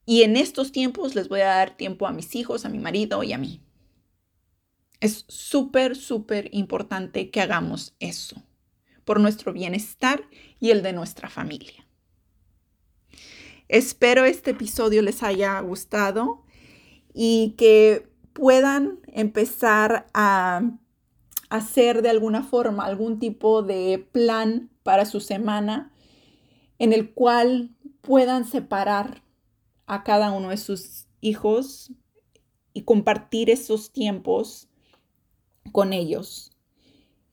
Y 0.05 0.23
en 0.23 0.35
estos 0.35 0.71
tiempos 0.71 1.15
les 1.15 1.29
voy 1.29 1.41
a 1.41 1.47
dar 1.47 1.77
tiempo 1.77 2.07
a 2.07 2.11
mis 2.11 2.35
hijos, 2.35 2.65
a 2.65 2.69
mi 2.69 2.79
marido 2.79 3.23
y 3.23 3.33
a 3.33 3.37
mí. 3.37 3.61
Es 4.99 5.25
súper, 5.27 5.95
súper 5.95 6.49
importante 6.51 7.31
que 7.31 7.41
hagamos 7.41 7.95
eso 7.99 8.43
por 9.05 9.19
nuestro 9.19 9.51
bienestar 9.51 10.23
y 10.59 10.69
el 10.69 10.83
de 10.83 10.93
nuestra 10.93 11.29
familia. 11.29 11.87
Espero 13.67 14.25
este 14.25 14.51
episodio 14.51 15.01
les 15.01 15.23
haya 15.23 15.59
gustado 15.61 16.43
y 17.13 17.55
que 17.57 18.07
puedan 18.33 18.99
empezar 19.07 20.07
a 20.13 20.61
hacer 21.51 22.01
de 22.01 22.09
alguna 22.09 22.43
forma 22.43 22.85
algún 22.85 23.19
tipo 23.19 23.61
de 23.61 24.07
plan 24.11 24.69
para 24.83 25.05
su 25.05 25.19
semana 25.19 25.91
en 26.79 26.93
el 26.93 27.13
cual 27.13 27.75
puedan 28.01 28.45
separar 28.45 29.21
a 29.85 30.03
cada 30.03 30.31
uno 30.31 30.49
de 30.49 30.57
sus 30.57 31.07
hijos 31.19 31.91
y 32.73 32.83
compartir 32.83 33.49
esos 33.49 33.91
tiempos 33.91 34.69
con 35.73 35.91
ellos, 35.91 36.51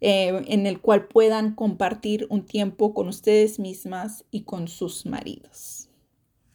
eh, 0.00 0.42
en 0.48 0.66
el 0.66 0.80
cual 0.80 1.06
puedan 1.06 1.54
compartir 1.54 2.26
un 2.28 2.44
tiempo 2.44 2.94
con 2.94 3.06
ustedes 3.06 3.60
mismas 3.60 4.24
y 4.32 4.42
con 4.42 4.66
sus 4.66 5.06
maridos. 5.06 5.88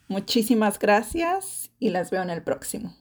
Muchísimas 0.10 0.78
gracias 0.80 1.71
y 1.80 1.91
las 1.91 2.12
veo 2.12 2.21
en 2.21 2.30
el 2.30 2.43
próximo. 2.43 2.93